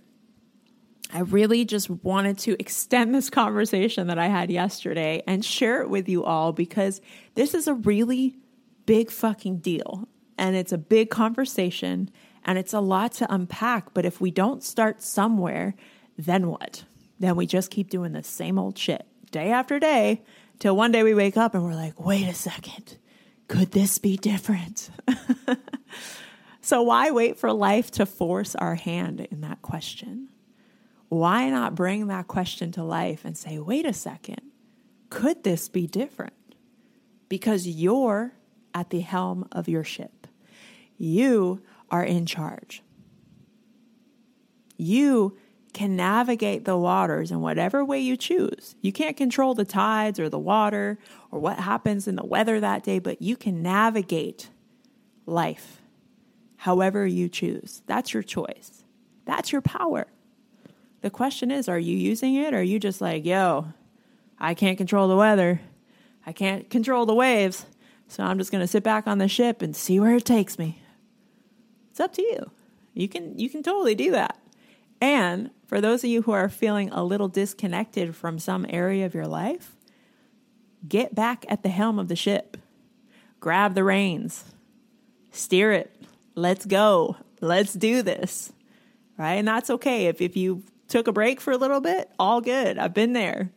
I 1.14 1.20
really 1.20 1.66
just 1.66 1.90
wanted 1.90 2.38
to 2.40 2.56
extend 2.60 3.14
this 3.14 3.30
conversation 3.30 4.08
that 4.08 4.18
I 4.18 4.28
had 4.28 4.50
yesterday 4.50 5.24
and 5.28 5.44
share 5.44 5.82
it 5.82 5.90
with 5.90 6.08
you 6.08 6.24
all 6.24 6.54
because 6.54 7.02
this 7.36 7.54
is 7.54 7.68
a 7.68 7.74
really 7.74 8.36
big 8.86 9.12
fucking 9.12 9.58
deal. 9.58 10.08
And 10.38 10.56
it's 10.56 10.72
a 10.72 10.78
big 10.78 11.10
conversation 11.10 12.10
and 12.46 12.58
it's 12.58 12.74
a 12.74 12.80
lot 12.80 13.12
to 13.14 13.34
unpack. 13.34 13.94
But 13.94 14.06
if 14.06 14.22
we 14.22 14.32
don't 14.32 14.64
start 14.64 15.02
somewhere, 15.02 15.76
then 16.18 16.48
what? 16.48 16.86
Then 17.20 17.36
we 17.36 17.46
just 17.46 17.72
keep 17.72 17.90
doing 17.90 18.14
the 18.14 18.24
same 18.24 18.58
old 18.58 18.78
shit 18.78 19.06
day 19.32 19.52
after 19.52 19.80
day 19.80 20.24
till 20.60 20.76
one 20.76 20.92
day 20.92 21.04
we 21.04 21.14
wake 21.14 21.38
up 21.38 21.54
and 21.56 21.64
we're 21.64 21.74
like, 21.74 22.00
wait 22.04 22.28
a 22.28 22.34
second, 22.34 22.98
could 23.48 23.72
this 23.72 23.98
be 23.98 24.18
different? 24.18 24.90
so, 26.62 26.82
why 26.82 27.12
wait 27.12 27.38
for 27.38 27.52
life 27.52 27.92
to 27.92 28.06
force 28.06 28.56
our 28.56 28.76
hand 28.76 29.22
in 29.32 29.42
that 29.42 29.62
question? 29.62 30.30
Why 31.12 31.50
not 31.50 31.76
bring 31.76 32.08
that 32.08 32.30
question 32.30 32.72
to 32.72 32.82
life 32.82 33.26
and 33.26 33.38
say, 33.38 33.60
wait 33.60 33.86
a 33.86 33.92
second, 33.92 34.40
could 35.10 35.44
this 35.44 35.68
be 35.68 35.86
different? 35.86 36.56
Because 37.28 37.68
you're 37.68 38.32
at 38.74 38.92
the 38.92 39.02
helm 39.02 39.46
of 39.52 39.68
your 39.68 39.84
ship, 39.84 40.26
you 40.98 41.62
are 41.90 42.06
in 42.06 42.26
charge. 42.26 42.82
You 44.78 45.38
can 45.74 45.98
navigate 45.98 46.64
the 46.64 46.78
waters 46.78 47.30
in 47.30 47.42
whatever 47.42 47.84
way 47.84 48.00
you 48.00 48.16
choose. 48.16 48.78
You 48.80 48.94
can't 48.94 49.18
control 49.18 49.54
the 49.54 49.66
tides 49.66 50.18
or 50.18 50.30
the 50.30 50.40
water 50.40 50.98
or 51.30 51.40
what 51.40 51.60
happens 51.60 52.08
in 52.08 52.16
the 52.16 52.26
weather 52.26 52.62
that 52.62 52.86
day, 52.86 53.00
but 53.00 53.22
you 53.22 53.36
can 53.36 53.62
navigate 53.62 54.50
life 55.26 55.82
however 56.56 57.06
you 57.06 57.28
choose. 57.28 57.84
That's 57.86 58.14
your 58.14 58.24
choice. 58.24 58.86
That's 59.26 59.52
your 59.52 59.62
power. 59.62 60.08
The 61.02 61.10
question 61.10 61.52
is, 61.52 61.68
are 61.68 61.80
you 61.80 61.98
using 61.98 62.36
it 62.36 62.54
or 62.54 62.60
are 62.60 62.64
you 62.64 62.80
just 62.80 63.02
like, 63.02 63.26
yo, 63.26 63.68
I 64.40 64.54
can't 64.54 64.78
control 64.78 65.08
the 65.08 65.16
weather. 65.16 65.62
I 66.26 66.32
can't 66.32 66.70
control 66.70 67.06
the 67.06 67.16
waves. 67.16 67.66
So 68.08 68.24
I'm 68.24 68.38
just 68.38 68.52
going 68.52 68.62
to 68.64 68.68
sit 68.68 68.84
back 68.84 69.08
on 69.08 69.18
the 69.18 69.28
ship 69.28 69.62
and 69.62 69.76
see 69.76 70.00
where 70.00 70.16
it 70.16 70.26
takes 70.26 70.60
me. 70.60 70.82
It's 71.90 72.00
up 72.00 72.14
to 72.14 72.22
you. 72.22 72.52
You 72.94 73.08
can 73.08 73.38
you 73.40 73.50
can 73.50 73.64
totally 73.64 73.96
do 73.96 74.12
that. 74.12 74.38
And 75.00 75.50
for 75.66 75.82
those 75.82 76.04
of 76.04 76.10
you 76.10 76.24
who 76.24 76.32
are 76.32 76.50
feeling 76.50 76.90
a 76.92 77.04
little 77.04 77.30
disconnected 77.30 78.16
from 78.16 78.38
some 78.38 78.66
area 78.70 79.06
of 79.06 79.14
your 79.14 79.28
life, 79.28 79.76
get 80.88 81.16
back 81.16 81.46
at 81.48 81.64
the 81.64 81.70
helm 81.70 82.00
of 82.00 82.10
the 82.10 82.16
ship. 82.16 82.58
Grab 83.40 83.74
the 83.74 83.84
reins. 83.84 84.44
Steer 85.32 85.72
it. 85.72 85.96
Let's 86.36 86.66
go. 86.66 87.16
Let's 87.40 87.74
do 87.74 88.04
this 88.04 88.52
right? 89.22 89.36
And 89.36 89.48
that's 89.48 89.70
okay. 89.70 90.08
If, 90.08 90.20
if 90.20 90.36
you 90.36 90.64
took 90.92 91.08
a 91.08 91.14
break 91.14 91.42
for 91.42 91.52
a 91.52 91.58
little 91.58 91.82
bit, 91.82 92.12
all 92.20 92.42
good. 92.42 92.78
I've 92.78 92.94
been 92.94 93.14
there. 93.14 93.52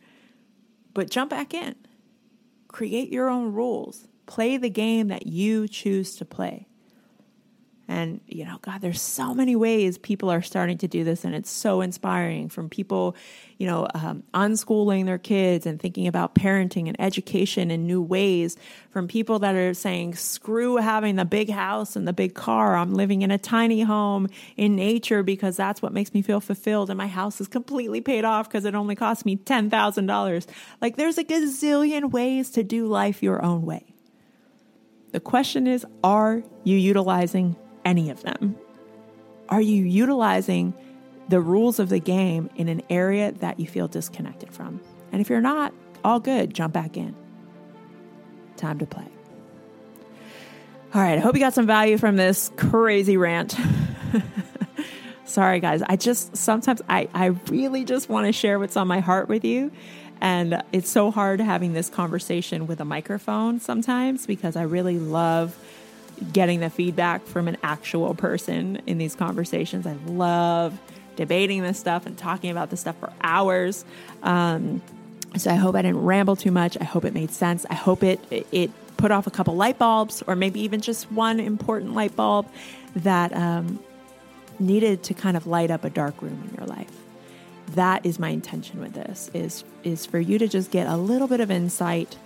But 0.93 1.09
jump 1.09 1.29
back 1.29 1.53
in. 1.53 1.75
Create 2.69 3.11
your 3.11 3.29
own 3.29 3.53
rules. 3.53 4.07
Play 4.25 4.57
the 4.57 4.69
game 4.69 5.09
that 5.09 5.27
you 5.27 5.67
choose 5.67 6.15
to 6.15 6.25
play. 6.25 6.67
And, 7.87 8.19
you 8.25 8.45
know, 8.45 8.57
God, 8.61 8.81
there's 8.81 9.01
so 9.01 9.35
many 9.35 9.55
ways 9.55 9.99
people 9.99 10.31
are 10.31 10.41
starting 10.41 10.79
to 10.79 10.87
do 10.87 11.03
this, 11.03 11.23
and 11.23 11.35
it's 11.35 11.51
so 11.51 11.81
inspiring 11.81 12.49
from 12.49 12.67
people, 12.67 13.15
you 13.59 13.67
know, 13.67 13.87
um, 13.93 14.23
unschooling 14.33 15.05
their 15.05 15.19
kids 15.19 15.67
and 15.67 15.79
thinking 15.79 16.07
about 16.07 16.33
parenting 16.33 16.87
and 16.87 16.99
education 16.99 17.69
in 17.69 17.85
new 17.85 18.01
ways, 18.01 18.57
from 18.89 19.07
people 19.07 19.37
that 19.39 19.53
are 19.53 19.75
saying, 19.75 20.15
screw 20.15 20.77
having 20.77 21.15
the 21.15 21.25
big 21.25 21.51
house 21.51 21.95
and 21.95 22.07
the 22.07 22.13
big 22.13 22.33
car. 22.33 22.75
I'm 22.75 22.95
living 22.95 23.21
in 23.21 23.29
a 23.29 23.37
tiny 23.37 23.83
home 23.83 24.29
in 24.57 24.75
nature 24.75 25.21
because 25.21 25.55
that's 25.55 25.81
what 25.81 25.93
makes 25.93 26.11
me 26.11 26.23
feel 26.23 26.39
fulfilled, 26.39 26.89
and 26.89 26.97
my 26.97 27.07
house 27.07 27.39
is 27.39 27.47
completely 27.47 28.01
paid 28.01 28.25
off 28.25 28.49
because 28.49 28.65
it 28.65 28.73
only 28.73 28.95
cost 28.95 29.27
me 29.27 29.37
$10,000. 29.37 30.47
Like, 30.81 30.95
there's 30.95 31.19
a 31.19 31.23
gazillion 31.23 32.09
ways 32.09 32.49
to 32.51 32.63
do 32.63 32.87
life 32.87 33.21
your 33.21 33.45
own 33.45 33.61
way. 33.63 33.93
The 35.11 35.19
question 35.19 35.67
is, 35.67 35.85
are 36.03 36.43
you 36.63 36.77
utilizing 36.77 37.55
any 37.85 38.09
of 38.09 38.21
them? 38.23 38.57
Are 39.47 39.61
you 39.61 39.83
utilizing 39.83 40.73
the 41.29 41.39
rules 41.39 41.79
of 41.79 41.89
the 41.89 41.99
game 41.99 42.49
in 42.55 42.67
an 42.67 42.81
area 42.89 43.31
that 43.33 43.59
you 43.59 43.67
feel 43.67 43.87
disconnected 43.87 44.53
from? 44.53 44.81
And 45.11 45.21
if 45.21 45.29
you're 45.29 45.39
not, 45.39 45.73
all 46.03 46.19
good, 46.19 46.53
jump 46.53 46.73
back 46.73 46.97
in. 46.97 47.15
Time 48.57 48.79
to 48.79 48.85
play. 48.85 49.07
All 50.93 51.01
right, 51.01 51.17
I 51.17 51.21
hope 51.21 51.35
you 51.35 51.41
got 51.41 51.53
some 51.53 51.67
value 51.67 51.97
from 51.97 52.15
this 52.15 52.51
crazy 52.57 53.17
rant. 53.17 53.55
Sorry, 55.25 55.59
guys. 55.59 55.81
I 55.81 55.97
just 55.97 56.37
sometimes 56.37 56.81
I, 56.87 57.09
I 57.13 57.27
really 57.49 57.83
just 57.83 58.07
want 58.07 58.27
to 58.27 58.31
share 58.31 58.59
what's 58.59 58.77
on 58.77 58.87
my 58.87 58.99
heart 58.99 59.27
with 59.27 59.43
you. 59.43 59.71
And 60.21 60.61
it's 60.71 60.89
so 60.89 61.11
hard 61.11 61.41
having 61.41 61.73
this 61.73 61.89
conversation 61.89 62.67
with 62.67 62.79
a 62.79 62.85
microphone 62.85 63.59
sometimes 63.59 64.25
because 64.25 64.55
I 64.55 64.63
really 64.63 64.97
love 64.97 65.57
getting 66.33 66.59
the 66.59 66.69
feedback 66.69 67.25
from 67.25 67.47
an 67.47 67.57
actual 67.63 68.13
person 68.13 68.81
in 68.87 68.97
these 68.97 69.15
conversations. 69.15 69.85
I 69.85 69.93
love 70.05 70.79
debating 71.15 71.63
this 71.63 71.79
stuff 71.79 72.05
and 72.05 72.17
talking 72.17 72.51
about 72.51 72.69
this 72.69 72.81
stuff 72.81 72.97
for 72.99 73.11
hours. 73.21 73.85
Um, 74.23 74.81
so 75.37 75.51
I 75.51 75.55
hope 75.55 75.75
I 75.75 75.81
didn't 75.81 76.03
ramble 76.03 76.35
too 76.35 76.51
much. 76.51 76.77
I 76.79 76.83
hope 76.83 77.05
it 77.05 77.13
made 77.13 77.31
sense. 77.31 77.65
I 77.69 77.75
hope 77.75 78.03
it 78.03 78.19
it 78.51 78.71
put 78.97 79.11
off 79.11 79.27
a 79.27 79.31
couple 79.31 79.55
light 79.55 79.77
bulbs, 79.77 80.23
or 80.27 80.35
maybe 80.35 80.61
even 80.61 80.81
just 80.81 81.11
one 81.11 81.39
important 81.39 81.93
light 81.93 82.15
bulb 82.15 82.47
that 82.95 83.35
um, 83.35 83.79
needed 84.59 85.03
to 85.03 85.13
kind 85.13 85.35
of 85.35 85.45
light 85.45 85.71
up 85.71 85.83
a 85.83 85.89
dark 85.89 86.21
room 86.21 86.49
in 86.49 86.55
your 86.55 86.67
life. 86.67 86.91
That 87.69 88.05
is 88.05 88.19
my 88.19 88.29
intention 88.29 88.79
with 88.79 88.93
this. 88.93 89.29
is 89.33 89.63
is 89.83 90.05
for 90.05 90.19
you 90.19 90.37
to 90.37 90.47
just 90.47 90.71
get 90.71 90.87
a 90.87 90.95
little 90.95 91.27
bit 91.27 91.41
of 91.41 91.51
insight 91.51 92.17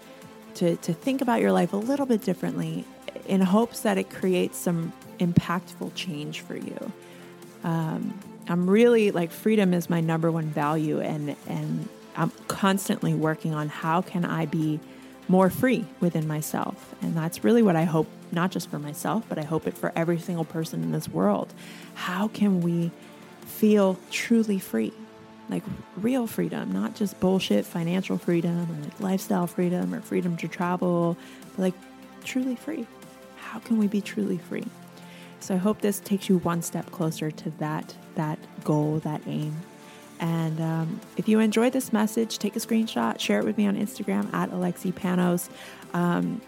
to 0.56 0.76
to 0.78 0.94
think 0.94 1.22
about 1.22 1.42
your 1.42 1.52
life 1.52 1.74
a 1.74 1.78
little 1.78 2.06
bit 2.06 2.24
differently 2.24 2.86
in 3.28 3.42
hopes 3.42 3.82
that 3.82 3.98
it 3.98 4.10
creates 4.10 4.58
some 4.58 4.94
impactful 5.20 5.94
change 5.96 6.42
for 6.42 6.56
you. 6.56 6.92
Um, 7.64 8.18
I'm 8.48 8.70
really 8.70 9.12
like 9.12 9.32
freedom 9.32 9.74
is 9.74 9.90
my 9.90 10.02
number 10.02 10.32
one 10.32 10.48
value, 10.48 11.00
and 11.00 11.36
and 11.48 11.88
I'm 12.16 12.32
constantly 12.48 13.14
working 13.14 13.54
on 13.54 13.70
how 13.70 14.02
can 14.02 14.26
I 14.26 14.46
be 14.46 14.80
more 15.28 15.50
free 15.50 15.86
within 16.00 16.28
myself, 16.28 16.96
and 17.02 17.16
that's 17.16 17.44
really 17.44 17.62
what 17.62 17.76
I 17.76 17.84
hope, 17.84 18.08
not 18.32 18.52
just 18.52 18.70
for 18.70 18.80
myself, 18.80 19.24
but 19.30 19.38
I 19.38 19.44
hope 19.44 19.68
it 19.68 19.78
for 19.78 19.92
every 19.96 20.18
single 20.18 20.46
person 20.46 20.82
in 20.82 20.92
this 20.92 21.08
world. 21.08 21.54
How 21.94 22.28
can 22.28 22.62
we 22.62 22.92
feel 23.42 24.00
truly 24.10 24.58
free? 24.58 24.94
Like 25.50 25.64
real 25.98 26.26
freedom, 26.26 26.72
not 26.72 26.96
just 26.96 27.20
bullshit 27.20 27.66
financial 27.66 28.18
freedom 28.18 28.68
or 28.72 28.84
like 28.84 29.00
lifestyle 29.00 29.48
freedom 29.48 29.94
or 29.94 30.02
freedom 30.02 30.38
to 30.38 30.48
travel, 30.48 31.18
but 31.56 31.60
like 31.60 31.74
truly 32.24 32.56
free 32.56 32.88
how 33.52 33.60
can 33.60 33.78
we 33.78 33.88
be 33.88 34.00
truly 34.00 34.38
free? 34.38 34.66
So 35.40 35.56
I 35.56 35.58
hope 35.58 35.82
this 35.82 36.00
takes 36.00 36.30
you 36.30 36.38
one 36.40 36.62
step 36.62 36.92
closer 36.92 37.32
to 37.32 37.50
that 37.60 37.96
that 38.16 38.38
goal, 38.64 39.00
that 39.00 39.22
aim. 39.26 39.56
And 40.20 40.60
um, 40.60 41.02
if 41.16 41.30
you 41.30 41.40
enjoyed 41.40 41.72
this 41.72 41.94
message, 41.94 42.38
take 42.40 42.56
a 42.56 42.60
screenshot, 42.60 43.20
share 43.20 43.40
it 43.40 43.46
with 43.46 43.58
me 43.58 43.66
on 43.66 43.78
Instagram 43.78 44.32
at 44.34 44.52
Alexi 44.52 44.94
Panos. 44.94 45.50
Um, 45.94 46.42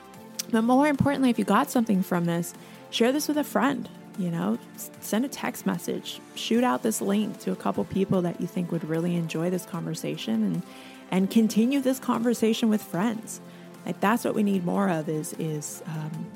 but 0.51 0.63
more 0.63 0.87
importantly, 0.87 1.29
if 1.29 1.39
you 1.39 1.45
got 1.45 1.71
something 1.71 2.03
from 2.03 2.25
this, 2.25 2.53
share 2.89 3.13
this 3.13 3.29
with 3.29 3.37
a 3.37 3.43
friend. 3.43 3.87
You 4.19 4.29
know, 4.29 4.59
send 4.99 5.23
a 5.23 5.29
text 5.29 5.65
message, 5.65 6.19
shoot 6.35 6.65
out 6.65 6.83
this 6.83 7.01
link 7.01 7.39
to 7.39 7.51
a 7.51 7.55
couple 7.55 7.85
people 7.85 8.21
that 8.23 8.41
you 8.41 8.45
think 8.45 8.71
would 8.71 8.83
really 8.83 9.15
enjoy 9.15 9.49
this 9.49 9.65
conversation, 9.65 10.43
and 10.43 10.63
and 11.09 11.31
continue 11.31 11.79
this 11.79 11.97
conversation 11.97 12.69
with 12.69 12.83
friends. 12.83 13.39
Like 13.85 13.99
that's 14.01 14.25
what 14.25 14.35
we 14.35 14.43
need 14.43 14.65
more 14.65 14.89
of 14.89 15.07
is 15.07 15.33
is 15.39 15.81
um, 15.87 16.27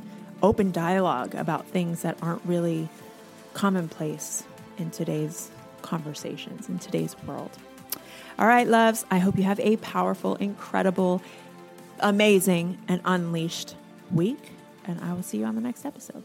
open 0.46 0.72
dialogue 0.72 1.34
about 1.36 1.68
things 1.68 2.04
that 2.04 2.18
aren't 2.22 2.44
really 2.46 2.88
commonplace 3.54 4.44
in 4.78 4.92
today's 4.92 5.50
conversations, 5.82 6.70
in 6.70 6.78
today's 6.78 7.16
world. 7.26 7.52
All 8.38 8.48
right, 8.48 8.68
loves, 8.68 9.06
I 9.10 9.18
hope 9.18 9.38
you 9.38 9.44
have 9.44 9.60
a 9.60 9.78
powerful, 9.78 10.36
incredible, 10.36 11.22
amazing, 12.00 12.78
and 12.88 13.02
unleashed 13.06 13.76
week. 14.12 14.52
And 14.86 15.00
I 15.02 15.14
will 15.14 15.24
see 15.24 15.40
you 15.40 15.46
on 15.46 15.56
the 15.56 15.62
next 15.62 15.86
episode. 15.86 16.24